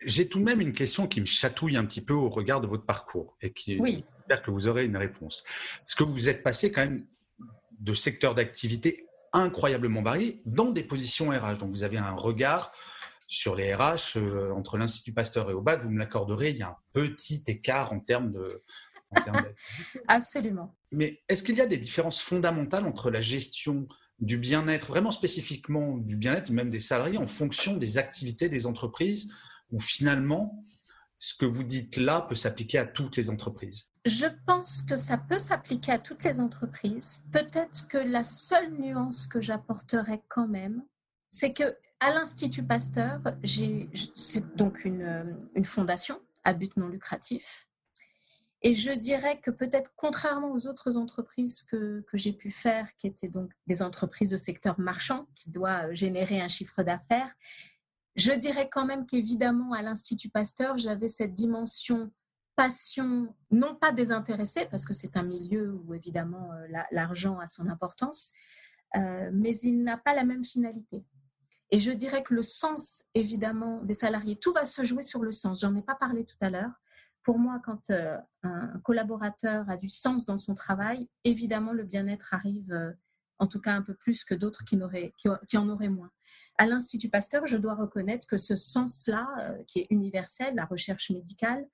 J'ai 0.05 0.29
tout 0.29 0.39
de 0.39 0.45
même 0.45 0.61
une 0.61 0.73
question 0.73 1.09
qui 1.09 1.21
me 1.21 1.27
chatouille 1.27 1.77
un 1.77 1.85
petit 1.85 2.03
peu 2.03 2.15
au 2.15 2.29
regard 2.29 2.61
de 2.61 2.67
votre 2.67 2.85
parcours 2.85 3.37
et 3.41 3.53
qui 3.53 3.81
oui. 3.81 4.05
j'espère 4.19 4.43
que 4.43 4.51
vous 4.51 4.69
aurez 4.69 4.85
une 4.85 4.97
réponse. 4.97 5.43
Parce 5.81 5.95
que 5.97 6.05
vous 6.05 6.29
êtes 6.29 6.43
passé 6.43 6.71
quand 6.71 6.83
même 6.83 7.07
de 7.81 7.95
secteur 7.95 8.35
d'activité 8.35 9.07
incroyablement 9.33 10.03
variés 10.03 10.41
dans 10.45 10.71
des 10.71 10.85
positions 10.85 11.31
RH. 11.31 11.59
Donc 11.59 11.71
vous 11.71 11.83
avez 11.83 11.99
un 11.99 12.13
regard 12.13 12.73
sur 13.27 13.57
les 13.57 13.75
RH 13.75 14.17
euh, 14.17 14.53
entre 14.53 14.79
l'Institut 14.79 15.13
Pasteur 15.13 15.51
et 15.51 15.55
Obad, 15.55 15.83
vous 15.83 15.91
me 15.91 15.99
l'accorderez, 15.99 16.51
il 16.51 16.59
y 16.59 16.63
a 16.63 16.69
un 16.69 16.77
petit 16.93 17.43
écart 17.49 17.93
en 17.93 18.01
termes 18.01 18.33
de... 18.33 18.63
Absolument. 20.09 20.75
Mais 20.93 21.23
est-ce 21.29 21.43
qu'il 21.43 21.57
y 21.57 21.61
a 21.61 21.67
des 21.67 21.79
différences 21.79 22.21
fondamentales 22.21 22.87
entre 22.87 23.11
la 23.11 23.21
gestion 23.21 23.87
du 24.19 24.39
bien-être, 24.39 24.89
vraiment 24.89 25.13
spécifiquement 25.13 25.99
du 25.99 26.17
bien-être, 26.17 26.51
même 26.51 26.71
des 26.71 26.81
salariés, 26.81 27.19
en 27.19 27.27
fonction 27.27 27.77
des 27.77 27.99
activités 27.99 28.49
des 28.49 28.67
entreprises, 28.67 29.33
ou 29.71 29.81
finalement, 29.81 30.65
ce 31.19 31.35
que 31.35 31.47
vous 31.47 31.65
dites 31.65 31.97
là 31.97 32.23
peut 32.23 32.35
s'appliquer 32.35 32.79
à 32.79 32.87
toutes 32.87 33.17
les 33.17 33.31
entreprises? 33.31 33.89
Je 34.07 34.27
pense 34.47 34.83
que 34.83 34.97
ça 34.97 35.19
peut 35.19 35.39
s'appliquer 35.39 35.93
à 35.93 35.99
toutes 35.99 36.25
les 36.25 36.39
entreprises. 36.41 37.25
Peut-être 37.33 37.89
que 37.89 37.99
la 37.99 38.23
seule 38.23 38.71
nuance 38.79 39.27
que 39.27 39.41
j'apporterais 39.41 40.23
quand 40.29 40.47
même, 40.47 40.85
c'est 41.29 41.53
que 41.53 41.77
à 41.99 42.13
l'Institut 42.13 42.63
Pasteur, 42.63 43.21
c'est 43.45 44.57
donc 44.57 44.85
une, 44.85 45.39
une, 45.55 45.65
fondation 45.65 46.21
à 46.45 46.53
but 46.53 46.77
non 46.77 46.89
lucratif. 46.89 47.67
Et 48.67 48.75
je 48.75 48.91
dirais 48.91 49.39
que 49.41 49.53
peut-être 49.53 49.93
contrairement 49.95 50.51
aux 50.51 50.67
autres 50.67 50.97
entreprises 50.97 51.63
que, 51.63 52.01
que 52.01 52.19
j'ai 52.19 52.33
pu 52.33 52.51
faire, 52.51 52.93
qui 52.97 53.07
étaient 53.07 53.29
donc 53.29 53.53
des 53.69 53.81
entreprises 53.81 54.31
de 54.31 54.37
secteur 54.37 54.81
marchand, 54.81 55.29
qui 55.37 55.51
doivent 55.51 55.93
générer 55.93 56.41
un 56.41 56.49
chiffre 56.49 56.83
d'affaires, 56.83 57.33
je 58.17 58.33
dirais 58.33 58.69
quand 58.69 58.85
même 58.85 59.07
qu'évidemment 59.07 59.73
à 59.73 59.83
l'Institut 59.83 60.31
Pasteur, 60.31 60.79
j'avais 60.79 61.07
cette 61.07 61.33
dimension 61.33 62.11
passion, 62.57 63.33
non 63.53 63.77
pas 63.77 63.93
désintéressée, 63.93 64.67
parce 64.69 64.85
que 64.85 64.95
c'est 64.95 65.17
un 65.17 65.23
milieu 65.23 65.73
où 65.73 65.95
évidemment 65.95 66.51
euh, 66.53 66.67
l'argent 66.91 67.39
a 67.39 67.47
son 67.47 67.69
importance, 67.69 68.33
euh, 68.97 69.31
mais 69.33 69.57
il 69.59 69.85
n'a 69.85 69.97
pas 69.97 70.13
la 70.13 70.25
même 70.25 70.43
finalité. 70.43 71.05
Et 71.71 71.79
je 71.79 71.93
dirais 71.93 72.25
que 72.25 72.35
le 72.35 72.43
sens, 72.43 73.05
évidemment, 73.15 73.81
des 73.85 73.95
salariés, 73.95 74.35
tout 74.35 74.53
va 74.53 74.65
se 74.65 74.83
jouer 74.83 75.05
sur 75.05 75.23
le 75.23 75.31
sens. 75.31 75.61
J'en 75.61 75.77
ai 75.77 75.83
pas 75.83 75.95
parlé 75.95 76.25
tout 76.25 76.37
à 76.41 76.51
l'heure. 76.51 76.73
Pour 77.27 77.39
moi, 77.41 77.61
quand 77.65 77.91
euh, 77.91 78.17
un 78.45 78.79
collaborateur 78.85 79.69
a 79.69 79.77
du 79.77 79.89
sens 79.89 80.27
dans 80.27 80.39
son 80.39 80.55
travail, 80.55 81.09
évidemment, 81.25 81.73
le 81.73 81.83
bien-être 81.83 82.33
arrive, 82.33 82.73
en 83.41 83.49
tout 83.49 83.61
cas 83.61 83.73
un 83.73 83.83
peu 83.83 83.95
plus 83.95 84.25
que 84.25 84.33
d'autres 84.33 84.65
qui, 84.65 84.79
en 85.59 85.69
auraient 85.69 85.89
moins. 85.89 86.13
À 86.57 86.67
l'Institut 86.67 87.09
Pasteur, 87.09 87.45
je 87.47 87.57
dois 87.57 87.75
reconnaître 87.75 88.29
que 88.29 88.37
ce 88.37 88.55
sens-là, 88.55 89.27
qui 89.67 89.81
est 89.81 89.87
universel, 89.91 90.55
la 90.55 90.67
recherche 90.67 91.11
médicale, 91.11 91.67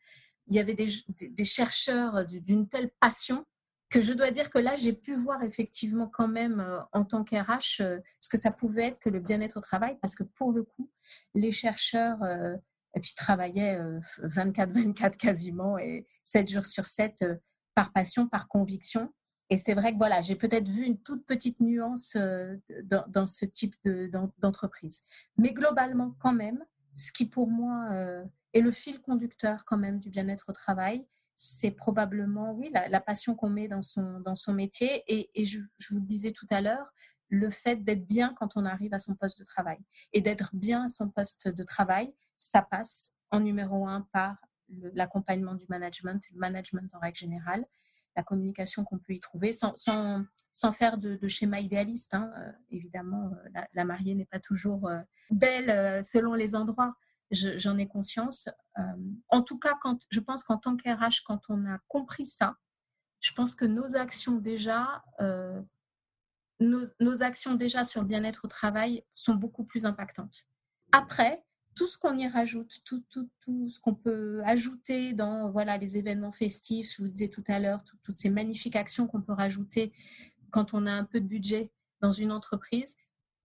il 0.49 0.57
y 0.57 0.59
avait 0.59 0.75
des, 0.75 1.45
chercheurs 1.45 2.25
d'une 2.25 2.67
telle 2.67 2.91
passion 2.99 3.45
que 3.93 4.01
je 4.01 4.15
dois 4.15 4.31
dire 4.31 4.51
que 4.51 4.59
là, 4.59 4.75
j'ai 4.75 4.95
pu 4.95 5.15
voir 5.15 5.43
effectivement 5.43 6.09
quand 6.09 6.27
même 6.27 6.61
euh, 6.61 6.81
en 6.93 7.05
tant 7.05 7.25
qu'RH 7.25 7.81
euh, 7.81 7.99
ce 8.19 8.29
que 8.31 8.39
ça 8.39 8.51
pouvait 8.51 8.89
être 8.89 8.99
que 8.99 9.11
le 9.11 9.21
bien-être 9.21 9.59
au 9.59 9.61
travail, 9.61 9.99
parce 10.01 10.15
que 10.15 10.25
pour 10.25 10.51
le 10.51 10.63
coup, 10.63 10.91
les 11.35 11.53
chercheurs 11.53 12.23
euh, 12.23 12.57
et 12.95 13.01
puis 13.01 13.15
travaillaient 13.15 13.81
24-24 14.23 15.17
quasiment 15.17 15.79
et 15.79 16.07
7 16.25 16.51
jours 16.51 16.67
sur 16.67 16.87
7 16.87 17.25
par 17.75 17.93
passion, 17.93 18.29
par 18.29 18.49
conviction. 18.49 19.13
Et 19.51 19.57
c'est 19.57 19.75
vrai 19.75 19.93
que 19.93 19.99
voilà, 19.99 20.23
j'ai 20.23 20.37
peut-être 20.37 20.69
vu 20.69 20.85
une 20.85 21.01
toute 21.01 21.27
petite 21.27 21.61
nuance 21.61 22.17
dans, 22.85 23.27
ce 23.27 23.45
type 23.45 23.75
d'entreprise. 24.39 25.01
Mais 25.37 25.53
globalement, 25.53 26.15
quand 26.21 26.33
même, 26.33 26.65
ce 26.95 27.13
qui 27.13 27.27
pour 27.27 27.49
moi 27.49 28.25
et 28.55 28.61
le 28.61 28.71
fil 28.71 29.01
conducteur 29.01 29.65
quand 29.65 29.79
même 29.79 29.99
du 29.99 30.11
bien-être 30.11 30.47
au 30.49 30.53
travail, 30.53 31.07
c'est 31.35 31.71
probablement, 31.71 32.53
oui, 32.53 32.71
la, 32.73 33.01
passion 33.01 33.35
qu'on 33.35 33.49
met 33.49 33.67
dans 33.67 33.83
son, 33.83 34.21
dans 34.21 34.37
son 34.37 34.53
métier. 34.53 35.03
Et, 35.09 35.31
et 35.35 35.45
je, 35.45 35.59
vous 35.91 35.99
le 35.99 36.07
disais 36.07 36.33
tout 36.33 36.47
à 36.51 36.61
l'heure, 36.61 36.93
le 37.29 37.51
fait 37.51 37.83
d'être 37.83 38.07
bien 38.07 38.35
quand 38.39 38.57
on 38.57 38.65
arrive 38.65 38.95
à 38.95 38.99
son 38.99 39.15
poste 39.15 39.41
de 39.41 39.45
travail. 39.45 39.79
Et 40.13 40.21
d'être 40.21 40.51
bien 40.55 40.85
à 40.85 40.89
son 40.89 41.09
poste 41.09 41.49
de 41.49 41.63
travail, 41.65 42.15
ça 42.43 42.63
passe 42.63 43.13
en 43.31 43.41
numéro 43.41 43.87
un 43.87 44.03
par 44.13 44.37
l'accompagnement 44.95 45.55
du 45.55 45.67
management, 45.69 46.23
le 46.33 46.39
management 46.39 46.95
en 46.95 46.99
règle 46.99 47.19
générale, 47.19 47.65
la 48.17 48.23
communication 48.23 48.85
qu'on 48.85 48.99
peut 48.99 49.15
y 49.15 49.21
trouver, 49.21 49.53
sans, 49.53 49.75
sans, 49.77 50.73
faire 50.73 50.99
de, 50.99 51.29
schéma 51.29 51.61
idéaliste. 51.61 52.15
Hein. 52.15 52.33
Euh, 52.37 52.53
évidemment, 52.71 53.33
euh, 53.33 53.61
la, 53.73 53.85
mariée 53.85 54.15
n'est 54.15 54.27
pas 54.27 54.41
toujours 54.41 54.89
euh, 54.89 55.01
belle 55.31 56.03
selon 56.05 56.35
les 56.35 56.55
endroits, 56.55 56.95
j'en 57.31 57.79
ai 57.79 57.89
conscience. 57.89 58.49
En 59.29 59.43
tout 59.43 59.59
cas, 59.59 59.79
quand, 59.81 60.01
je 60.11 60.21
pense 60.21 60.45
qu'en 60.45 60.59
tant 60.59 60.77
qu'RH, 60.77 61.23
quand 61.25 61.41
on 61.49 61.67
a 61.67 61.79
compris 61.89 62.27
ça, 62.27 62.57
je 63.23 63.33
pense 63.33 63.55
que 63.55 63.65
nos 63.65 63.97
actions 63.97 64.37
déjà, 64.37 65.03
euh, 65.21 65.63
nos, 66.61 67.23
actions 67.23 67.55
déjà 67.55 67.85
sur 67.85 68.03
le 68.03 68.09
bien-être 68.09 68.45
au 68.45 68.49
travail 68.49 69.05
sont 69.15 69.35
beaucoup 69.35 69.65
plus 69.65 69.87
impactantes. 69.87 70.47
Après, 70.91 71.45
tout 71.75 71.87
ce 71.87 71.99
qu'on 71.99 72.17
y 72.17 72.29
rajoute, 72.29 72.81
tout, 72.85 73.03
tout, 73.09 73.29
tout 73.41 73.69
ce 73.69 73.81
qu'on 73.81 73.95
peut 73.95 74.43
ajouter 74.45 75.13
dans 75.13 75.51
voilà, 75.51 75.79
les 75.79 75.97
événements 75.97 76.33
festifs, 76.33 76.95
je 76.97 77.03
vous 77.03 77.09
disais 77.09 77.29
tout 77.29 77.45
à 77.49 77.59
l'heure, 77.59 77.83
toutes 78.03 78.17
ces 78.17 78.31
magnifiques 78.31 78.77
actions 78.77 79.07
qu'on 79.07 79.23
peut 79.23 79.33
rajouter 79.33 79.93
quand 80.51 80.75
on 80.75 80.87
a 80.87 80.93
un 80.93 81.05
peu 81.05 81.21
de 81.21 81.27
budget 81.27 81.71
dans 82.01 82.13
une 82.13 82.33
entreprise, 82.33 82.97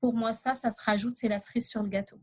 pour 0.02 0.14
moi, 0.14 0.34
ça, 0.34 0.56
ça 0.56 0.72
se 0.72 0.82
rajoute, 0.82 1.16
c'est 1.16 1.30
la 1.30 1.40
cerise 1.40 1.68
sur 1.68 1.82
le 1.84 1.90
gâteau 1.90 2.20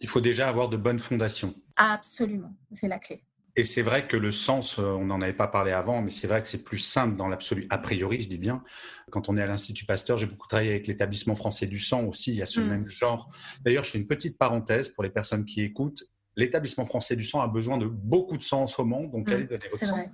il 0.00 0.08
faut 0.08 0.20
déjà 0.20 0.48
avoir 0.48 0.68
de 0.68 0.76
bonnes 0.76 0.98
fondations. 0.98 1.54
Absolument, 1.76 2.54
c'est 2.72 2.88
la 2.88 2.98
clé. 2.98 3.22
Et 3.56 3.64
c'est 3.64 3.82
vrai 3.82 4.06
que 4.06 4.16
le 4.16 4.32
sens, 4.32 4.78
euh, 4.78 4.82
on 4.82 5.06
n'en 5.06 5.20
avait 5.20 5.32
pas 5.32 5.48
parlé 5.48 5.72
avant, 5.72 6.02
mais 6.02 6.10
c'est 6.10 6.26
vrai 6.26 6.40
que 6.40 6.48
c'est 6.48 6.62
plus 6.62 6.78
simple 6.78 7.16
dans 7.16 7.28
l'absolu, 7.28 7.66
a 7.70 7.78
priori, 7.78 8.20
je 8.20 8.28
dis 8.28 8.38
bien. 8.38 8.62
Quand 9.10 9.28
on 9.28 9.36
est 9.36 9.42
à 9.42 9.46
l'Institut 9.46 9.86
Pasteur, 9.86 10.18
j'ai 10.18 10.26
beaucoup 10.26 10.46
travaillé 10.46 10.70
avec 10.70 10.86
l'établissement 10.86 11.34
français 11.34 11.66
du 11.66 11.78
sang 11.78 12.04
aussi, 12.04 12.30
il 12.30 12.36
y 12.36 12.42
a 12.42 12.46
ce 12.46 12.60
mm. 12.60 12.68
même 12.68 12.86
genre. 12.86 13.30
D'ailleurs, 13.62 13.84
je 13.84 13.90
fais 13.90 13.98
une 13.98 14.06
petite 14.06 14.38
parenthèse 14.38 14.88
pour 14.88 15.02
les 15.02 15.10
personnes 15.10 15.44
qui 15.44 15.62
écoutent 15.62 16.04
l'établissement 16.36 16.84
français 16.84 17.16
du 17.16 17.24
sang 17.24 17.40
a 17.40 17.48
besoin 17.48 17.78
de 17.78 17.86
beaucoup 17.86 18.36
de 18.36 18.42
sang 18.42 18.62
en 18.62 18.66
ce 18.66 18.80
moment, 18.80 19.04
donc 19.04 19.28
mmh, 19.28 19.32
allez 19.32 19.44
donner 19.44 19.66
votre 19.70 19.84
sang. 19.84 20.12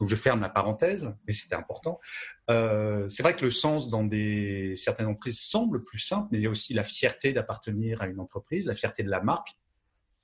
Donc 0.00 0.08
je 0.08 0.16
ferme 0.16 0.40
la 0.40 0.48
parenthèse, 0.48 1.14
mais 1.26 1.32
c'était 1.32 1.54
important. 1.54 2.00
Euh, 2.50 3.08
c'est 3.08 3.22
vrai 3.22 3.36
que 3.36 3.44
le 3.44 3.50
sens 3.50 3.88
dans 3.88 4.02
des, 4.02 4.74
certaines 4.76 5.06
entreprises 5.06 5.40
semble 5.40 5.84
plus 5.84 5.98
simple, 5.98 6.28
mais 6.32 6.38
il 6.38 6.42
y 6.42 6.46
a 6.46 6.50
aussi 6.50 6.74
la 6.74 6.82
fierté 6.82 7.32
d'appartenir 7.32 8.02
à 8.02 8.06
une 8.06 8.20
entreprise, 8.20 8.66
la 8.66 8.74
fierté 8.74 9.02
de 9.02 9.10
la 9.10 9.22
marque. 9.22 9.56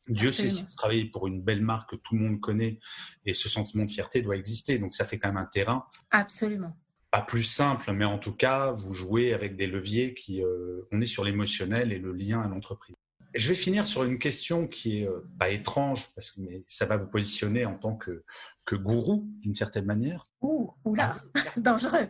Dieu 0.09 0.31
sait 0.31 0.49
si 0.49 0.63
vous 0.63 0.75
travaillez 0.77 1.07
pour 1.07 1.27
une 1.27 1.43
belle 1.43 1.63
marque 1.63 1.91
que 1.91 1.97
tout 1.97 2.15
le 2.15 2.21
monde 2.21 2.41
connaît 2.41 2.79
et 3.25 3.35
ce 3.35 3.49
sentiment 3.49 3.85
de 3.85 3.91
fierté 3.91 4.23
doit 4.23 4.37
exister. 4.37 4.79
Donc 4.79 4.95
ça 4.95 5.05
fait 5.05 5.19
quand 5.19 5.29
même 5.29 5.37
un 5.37 5.47
terrain. 5.47 5.87
Absolument. 6.11 6.77
Pas 7.11 7.23
plus 7.23 7.45
simple, 7.45 7.93
mais 7.93 8.05
en 8.05 8.19
tout 8.19 8.35
cas, 8.35 8.73
vous 8.73 8.93
jouez 8.93 9.33
avec 9.33 9.57
des 9.57 9.67
leviers 9.67 10.15
qui. 10.15 10.43
Euh, 10.43 10.87
on 10.93 11.01
est 11.01 11.07
sur 11.07 11.25
l'émotionnel 11.25 11.93
et 11.93 11.99
le 11.99 12.13
lien 12.13 12.41
à 12.43 12.49
l'entreprise. 12.49 12.97
je 13.35 13.49
vais 13.49 13.55
finir 13.55 13.87
sur 13.87 14.05
une 14.05 14.19
question 14.19 14.67
qui 14.67 15.01
est 15.01 15.09
euh, 15.09 15.25
pas 15.39 15.51
étrange, 15.51 16.11
parce 16.15 16.33
que 16.33 16.41
mais 16.41 16.65
ça 16.67 16.85
va 16.85 16.97
vous 16.97 17.07
positionner 17.07 17.65
en 17.65 17.77
tant 17.77 17.97
que, 17.97 18.25
que 18.65 18.75
gourou, 18.77 19.29
d'une 19.41 19.55
certaine 19.55 19.87
manière. 19.87 20.27
Ouh, 20.41 20.73
oula, 20.85 21.23
ah 21.35 21.41
dangereux. 21.57 22.09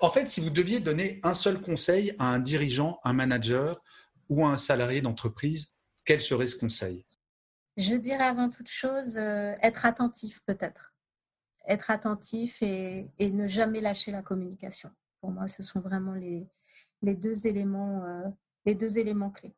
en 0.00 0.10
fait, 0.10 0.26
si 0.26 0.40
vous 0.40 0.50
deviez 0.50 0.80
donner 0.80 1.20
un 1.22 1.34
seul 1.34 1.60
conseil 1.60 2.14
à 2.18 2.26
un 2.26 2.38
dirigeant, 2.38 2.98
un 3.04 3.12
manager 3.12 3.82
ou 4.30 4.44
à 4.46 4.50
un 4.50 4.58
salarié 4.58 5.02
d'entreprise, 5.02 5.72
quel 6.04 6.20
serait 6.20 6.46
ce 6.46 6.56
conseil? 6.56 7.04
Je 7.76 7.94
dirais 7.94 8.24
avant 8.24 8.50
toute 8.50 8.68
chose, 8.68 9.16
euh, 9.16 9.54
être 9.62 9.86
attentif 9.86 10.42
peut-être. 10.46 10.92
Être 11.66 11.90
attentif 11.90 12.62
et, 12.62 13.08
et, 13.18 13.30
ne 13.30 13.46
jamais 13.46 13.80
lâcher 13.80 14.10
la 14.10 14.22
communication. 14.22 14.90
Pour 15.20 15.30
moi, 15.30 15.46
ce 15.46 15.62
sont 15.62 15.80
vraiment 15.80 16.12
les, 16.12 16.46
les 17.02 17.14
deux 17.14 17.46
éléments, 17.46 18.04
euh, 18.04 18.28
les 18.66 18.74
deux 18.74 18.98
éléments 18.98 19.30
clés. 19.30 19.54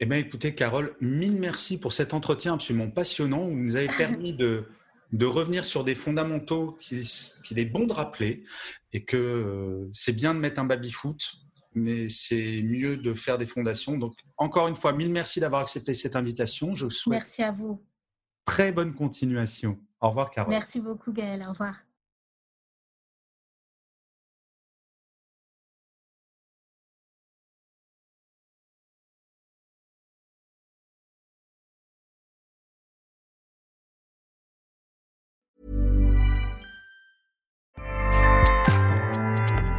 Eh 0.00 0.06
bien, 0.06 0.18
écoutez, 0.18 0.54
Carole, 0.54 0.96
mille 1.00 1.38
merci 1.38 1.78
pour 1.78 1.92
cet 1.92 2.12
entretien 2.12 2.54
absolument 2.54 2.90
passionnant. 2.90 3.44
Vous 3.44 3.54
nous 3.54 3.76
avez 3.76 3.86
permis 3.86 4.34
de, 4.34 4.66
de 5.12 5.26
revenir 5.26 5.64
sur 5.64 5.84
des 5.84 5.94
fondamentaux 5.94 6.76
qu'il 6.80 7.58
est 7.58 7.66
bon 7.66 7.86
de 7.86 7.92
rappeler 7.92 8.44
et 8.92 9.04
que 9.04 9.16
euh, 9.16 9.90
c'est 9.92 10.12
bien 10.12 10.34
de 10.34 10.40
mettre 10.40 10.60
un 10.60 10.64
baby-foot, 10.64 11.34
mais 11.74 12.08
c'est 12.08 12.62
mieux 12.62 12.96
de 12.96 13.14
faire 13.14 13.38
des 13.38 13.46
fondations. 13.46 13.96
Donc, 13.96 14.14
encore 14.36 14.68
une 14.68 14.76
fois, 14.76 14.92
mille 14.92 15.10
merci 15.10 15.40
d'avoir 15.40 15.62
accepté 15.62 15.94
cette 15.94 16.16
invitation. 16.16 16.74
Je 16.74 16.84
vous 16.84 16.90
souhaite 16.90 17.20
merci 17.20 17.42
à 17.42 17.50
vous. 17.50 17.82
Très 18.44 18.72
bonne 18.72 18.94
continuation. 18.94 19.78
Au 20.00 20.08
revoir, 20.08 20.30
Carole. 20.30 20.50
Merci 20.50 20.80
beaucoup, 20.80 21.12
Gaël. 21.12 21.44
Au 21.46 21.52
revoir. 21.52 21.74